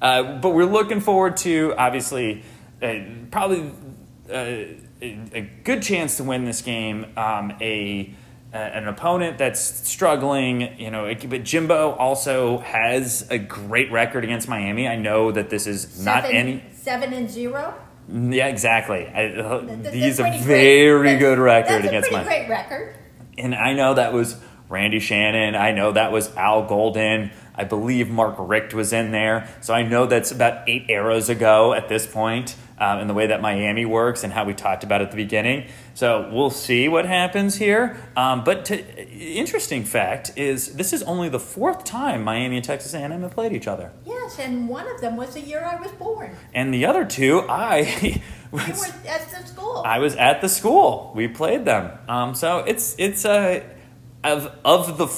Uh, 0.00 0.38
but 0.38 0.50
we're 0.50 0.64
looking 0.64 1.00
forward 1.00 1.36
to, 1.38 1.74
obviously, 1.76 2.42
uh, 2.82 3.00
probably 3.30 3.70
uh, 4.32 4.78
a, 5.02 5.50
good 5.62 5.82
chance 5.82 6.16
to 6.16 6.24
win 6.24 6.46
this 6.46 6.62
game. 6.62 7.06
Um, 7.18 7.52
a 7.60 8.14
an 8.54 8.86
opponent 8.88 9.36
that's 9.36 9.60
struggling, 9.60 10.78
you 10.80 10.90
know. 10.90 11.12
But 11.28 11.42
Jimbo 11.42 11.90
also 11.96 12.58
has 12.58 13.26
a 13.30 13.36
great 13.36 13.92
record 13.92 14.24
against 14.24 14.48
Miami. 14.48 14.88
I 14.88 14.96
know 14.96 15.32
that 15.32 15.50
this 15.50 15.66
is 15.66 16.02
not 16.02 16.22
Seven- 16.22 16.36
any. 16.36 16.62
seven 16.72 17.12
and 17.12 17.28
zero. 17.30 17.74
Yeah, 18.08 18.48
exactly. 18.48 19.06
I, 19.08 19.28
That- 19.28 19.82
that's 19.84 19.94
he's 19.94 20.18
a 20.18 20.22
great. 20.24 20.40
very 20.40 21.02
That's- 21.14 21.20
good 21.20 21.38
record 21.38 21.84
against 21.84 22.10
Miami. 22.12 22.26
great 22.26 22.48
record. 22.48 22.94
And 23.38 23.54
I 23.54 23.72
know 23.72 23.94
that 23.94 24.12
was 24.12 24.36
Randy 24.68 25.00
Shannon. 25.00 25.54
I 25.54 25.72
know 25.72 25.92
that 25.92 26.12
was 26.12 26.34
Al 26.36 26.64
Golden. 26.66 27.30
I 27.56 27.64
believe 27.64 28.08
Mark 28.10 28.34
Richt 28.38 28.74
was 28.74 28.92
in 28.92 29.12
there. 29.12 29.48
So 29.60 29.74
I 29.74 29.82
know 29.82 30.06
that's 30.06 30.30
about 30.32 30.68
eight 30.68 30.86
eras 30.88 31.28
ago 31.28 31.72
at 31.72 31.88
this 31.88 32.04
point, 32.06 32.56
um, 32.78 32.98
in 32.98 33.06
the 33.06 33.14
way 33.14 33.28
that 33.28 33.40
Miami 33.40 33.84
works 33.84 34.24
and 34.24 34.32
how 34.32 34.44
we 34.44 34.54
talked 34.54 34.82
about 34.82 35.00
at 35.02 35.10
the 35.12 35.16
beginning. 35.16 35.68
So 35.94 36.28
we'll 36.32 36.50
see 36.50 36.88
what 36.88 37.06
happens 37.06 37.54
here. 37.56 37.96
Um, 38.16 38.42
but 38.42 38.64
to, 38.66 39.08
interesting 39.08 39.84
fact 39.84 40.32
is 40.36 40.74
this 40.74 40.92
is 40.92 41.02
only 41.04 41.28
the 41.28 41.38
fourth 41.38 41.84
time 41.84 42.24
Miami 42.24 42.56
and 42.56 42.64
Texas 42.64 42.92
A&M 42.94 43.22
have 43.22 43.30
played 43.32 43.52
each 43.52 43.68
other. 43.68 43.92
Yes, 44.24 44.38
and 44.38 44.68
one 44.68 44.88
of 44.88 45.00
them 45.00 45.16
was 45.16 45.34
the 45.34 45.40
year 45.40 45.62
I 45.64 45.76
was 45.80 45.92
born. 45.92 46.34
And 46.54 46.72
the 46.72 46.86
other 46.86 47.04
two, 47.04 47.40
I 47.48 47.78
You 48.54 48.58
was 48.58 48.80
were 48.80 49.08
at 49.10 49.28
the 49.30 49.46
school. 49.46 49.82
I 49.84 49.98
was 49.98 50.14
at 50.16 50.40
the 50.40 50.48
school. 50.48 51.12
We 51.14 51.28
played 51.28 51.64
them. 51.64 51.98
Um, 52.08 52.34
so 52.34 52.58
it's 52.58 52.94
it's 52.98 53.24
uh, 53.24 53.64
of 54.22 54.56
of 54.64 54.96
the 54.96 55.06
f- 55.06 55.10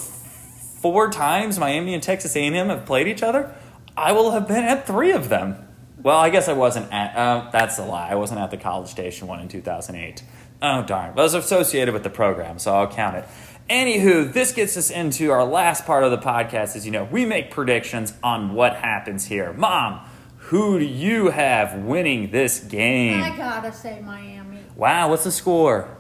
four 0.81 1.11
times 1.11 1.59
Miami 1.59 1.95
and 1.95 2.03
Texas 2.03 2.35
A&M 2.35 2.55
have 2.69 2.87
played 2.87 3.09
each 3.09 3.23
other. 3.23 3.55
I 3.97 4.13
will 4.13 4.31
have 4.33 4.49
been 4.49 4.65
at 4.65 4.87
three 4.87 5.13
of 5.13 5.29
them. 5.29 5.57
Well, 6.03 6.19
I 6.19 6.31
guess 6.31 6.49
I 6.49 6.55
wasn't 6.55 6.93
at. 6.93 7.15
Uh, 7.17 7.51
that's 7.51 7.79
a 7.79 7.85
lie. 7.85 8.09
I 8.09 8.15
wasn't 8.15 8.41
at 8.41 8.51
the 8.51 8.57
College 8.57 8.89
Station 8.89 9.29
one 9.29 9.41
in 9.41 9.49
2008. 9.49 10.23
Oh 10.63 10.83
darn! 10.83 11.15
But 11.15 11.21
I 11.21 11.25
was 11.25 11.35
associated 11.35 11.93
with 11.93 12.05
the 12.05 12.11
program, 12.11 12.59
so 12.59 12.75
I'll 12.75 12.91
count 12.91 13.17
it. 13.17 13.25
Anywho, 13.69 14.33
this 14.33 14.53
gets 14.53 14.77
us 14.77 14.91
into 14.91 15.31
our 15.33 15.45
last 15.45 15.87
part 15.87 16.05
of 16.05 16.13
the 16.13 16.19
podcast. 16.19 16.77
As 16.77 16.87
you 16.87 16.93
know, 16.93 17.05
we 17.05 17.25
make 17.27 17.51
predictions 17.51 18.13
on 18.23 18.55
what 18.55 18.77
happens 18.77 19.27
here. 19.27 19.53
Mom, 19.53 20.07
who 20.37 20.79
do 20.79 20.85
you 20.85 21.31
have 21.31 21.75
winning 21.75 22.31
this 22.31 22.61
game? 22.61 23.21
I 23.21 23.37
gotta 23.37 23.73
say 23.73 24.01
Miami. 24.03 24.61
Wow, 24.77 25.11
what's 25.11 25.25
the 25.25 25.33
score? 25.33 25.97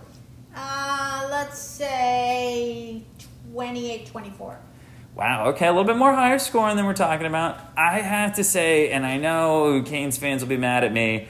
Uh, 0.55 1.26
let's 1.29 1.59
say 1.59 3.02
28 3.52 4.07
24. 4.07 4.61
Wow, 5.16 5.46
okay, 5.48 5.66
a 5.66 5.70
little 5.70 5.85
bit 5.85 5.96
more 5.96 6.12
higher 6.12 6.38
scoring 6.38 6.76
than 6.76 6.85
we're 6.85 6.94
talking 6.94 7.26
about. 7.26 7.59
I 7.76 8.00
have 8.00 8.35
to 8.37 8.44
say, 8.44 8.90
and 8.90 9.05
I 9.05 9.16
know 9.16 9.83
Canes 9.85 10.18
fans 10.18 10.42
will 10.42 10.48
be 10.48 10.59
mad 10.59 10.85
at 10.85 10.92
me, 10.92 11.26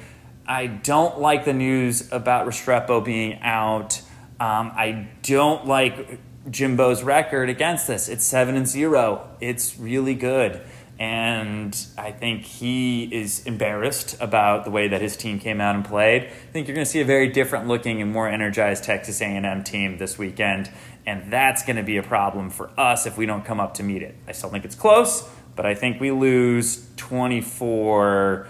I 0.46 0.66
don't 0.66 1.18
like 1.20 1.44
the 1.44 1.53
news 1.53 2.12
about 2.12 2.46
Restrepo 2.46 3.05
being 3.05 3.40
out. 3.40 4.03
Um, 4.38 4.72
I 4.75 5.09
don't 5.22 5.66
like 5.66 6.20
Jimbo's 6.51 7.03
record 7.03 7.49
against 7.49 7.87
this. 7.87 8.09
It's 8.09 8.25
7 8.25 8.57
and 8.57 8.67
0. 8.67 9.29
It's 9.41 9.79
really 9.79 10.15
good. 10.15 10.63
And 10.99 11.77
I 11.99 12.11
think 12.11 12.45
he 12.45 13.05
is 13.05 13.45
embarrassed 13.47 14.17
about 14.19 14.65
the 14.65 14.71
way 14.71 14.89
that 14.89 15.03
his 15.03 15.17
team 15.17 15.39
came 15.39 15.61
out 15.61 15.75
and 15.75 15.85
played. 15.85 16.25
I 16.25 16.53
think 16.53 16.69
you're 16.69 16.75
going 16.75 16.87
to 16.87 16.91
see 16.91 17.01
a 17.01 17.05
very 17.05 17.29
different 17.29 17.69
looking 17.69 18.01
and 18.01 18.11
more 18.11 18.29
energized 18.29 18.85
Texas 18.85 19.21
A&M 19.21 19.63
team 19.63 19.99
this 19.99 20.17
weekend, 20.17 20.71
and 21.05 21.31
that's 21.31 21.65
going 21.65 21.77
to 21.77 21.83
be 21.83 21.99
a 21.99 22.03
problem 22.03 22.49
for 22.49 22.71
us 22.79 23.05
if 23.07 23.19
we 23.19 23.27
don't 23.27 23.45
come 23.45 23.61
up 23.61 23.75
to 23.75 23.83
meet 23.83 24.03
it. 24.03 24.15
I 24.27 24.33
still 24.33 24.49
think 24.49 24.65
it's 24.65 24.75
close, 24.75 25.29
but 25.55 25.67
I 25.67 25.75
think 25.75 26.01
we 26.01 26.11
lose 26.13 26.89
24 26.97 28.49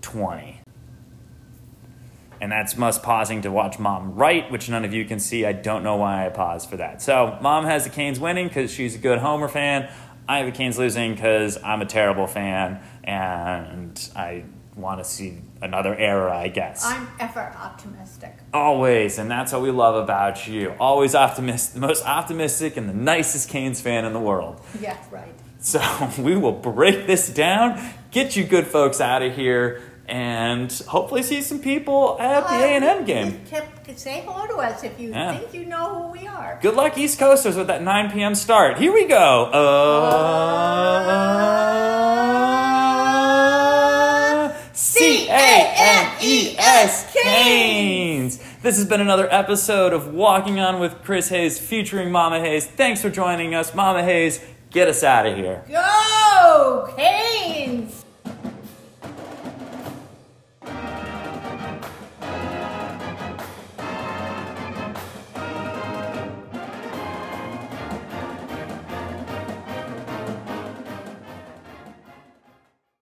20 0.00 0.59
and 2.40 2.50
that's 2.50 2.76
must 2.76 3.02
pausing 3.02 3.42
to 3.42 3.50
watch 3.50 3.78
mom 3.78 4.14
write, 4.14 4.50
which 4.50 4.68
none 4.68 4.84
of 4.84 4.94
you 4.94 5.04
can 5.04 5.20
see. 5.20 5.44
I 5.44 5.52
don't 5.52 5.82
know 5.82 5.96
why 5.96 6.26
I 6.26 6.30
paused 6.30 6.70
for 6.70 6.76
that. 6.78 7.02
So 7.02 7.38
mom 7.40 7.64
has 7.64 7.84
the 7.84 7.90
Canes 7.90 8.18
winning 8.18 8.48
because 8.48 8.72
she's 8.72 8.94
a 8.94 8.98
good 8.98 9.18
Homer 9.18 9.48
fan. 9.48 9.90
I 10.28 10.38
have 10.38 10.46
the 10.46 10.52
Canes 10.52 10.78
losing 10.78 11.14
because 11.14 11.58
I'm 11.62 11.82
a 11.82 11.86
terrible 11.86 12.26
fan 12.26 12.80
and 13.04 14.10
I 14.16 14.44
want 14.76 15.00
to 15.00 15.04
see 15.04 15.42
another 15.60 15.94
era, 15.94 16.36
I 16.36 16.48
guess. 16.48 16.84
I'm 16.84 17.08
ever 17.18 17.40
optimistic. 17.40 18.38
Always, 18.54 19.18
and 19.18 19.30
that's 19.30 19.52
what 19.52 19.62
we 19.62 19.70
love 19.70 19.96
about 19.96 20.46
you. 20.46 20.74
Always 20.80 21.14
optimistic, 21.14 21.74
the 21.74 21.86
most 21.86 22.06
optimistic 22.06 22.76
and 22.76 22.88
the 22.88 22.94
nicest 22.94 23.48
Canes 23.50 23.80
fan 23.80 24.04
in 24.04 24.12
the 24.12 24.20
world. 24.20 24.60
Yeah, 24.80 24.96
right. 25.10 25.34
So 25.58 25.80
we 26.18 26.36
will 26.36 26.52
break 26.52 27.06
this 27.06 27.28
down, 27.28 27.80
get 28.10 28.36
you 28.36 28.44
good 28.44 28.66
folks 28.66 29.00
out 29.00 29.22
of 29.22 29.34
here 29.34 29.82
and 30.10 30.72
hopefully 30.88 31.22
see 31.22 31.40
some 31.40 31.60
people 31.60 32.16
at 32.20 32.46
the 32.48 32.54
A 32.54 32.66
and 32.74 32.84
M 32.84 33.04
game. 33.04 33.40
Say 33.96 34.22
hello 34.24 34.46
to 34.46 34.56
us 34.56 34.84
if 34.84 34.98
you 35.00 35.10
yeah. 35.10 35.36
think 35.36 35.54
you 35.54 35.66
know 35.66 36.02
who 36.02 36.08
we 36.12 36.26
are. 36.26 36.58
Good 36.62 36.74
luck, 36.74 36.96
East 36.98 37.18
Coasters, 37.18 37.56
with 37.56 37.66
that 37.68 37.82
9 37.82 38.10
p.m. 38.12 38.34
start. 38.34 38.78
Here 38.78 38.92
we 38.92 39.06
go. 39.06 39.44
Uh, 39.44 39.90
C 44.72 45.28
A 45.28 45.74
N 45.76 46.16
E 46.22 46.56
S 46.58 47.12
Canes. 47.12 48.38
This 48.62 48.76
has 48.76 48.84
been 48.86 49.00
another 49.00 49.28
episode 49.32 49.92
of 49.92 50.12
Walking 50.14 50.60
On 50.60 50.80
with 50.80 51.02
Chris 51.02 51.28
Hayes 51.30 51.58
featuring 51.58 52.10
Mama 52.10 52.40
Hayes. 52.40 52.66
Thanks 52.66 53.00
for 53.02 53.10
joining 53.10 53.54
us. 53.54 53.74
Mama 53.74 54.02
Hayes, 54.02 54.40
get 54.70 54.86
us 54.88 55.02
out 55.02 55.26
of 55.26 55.36
here. 55.36 55.64
Go, 55.68 56.92
Canes! 56.96 57.99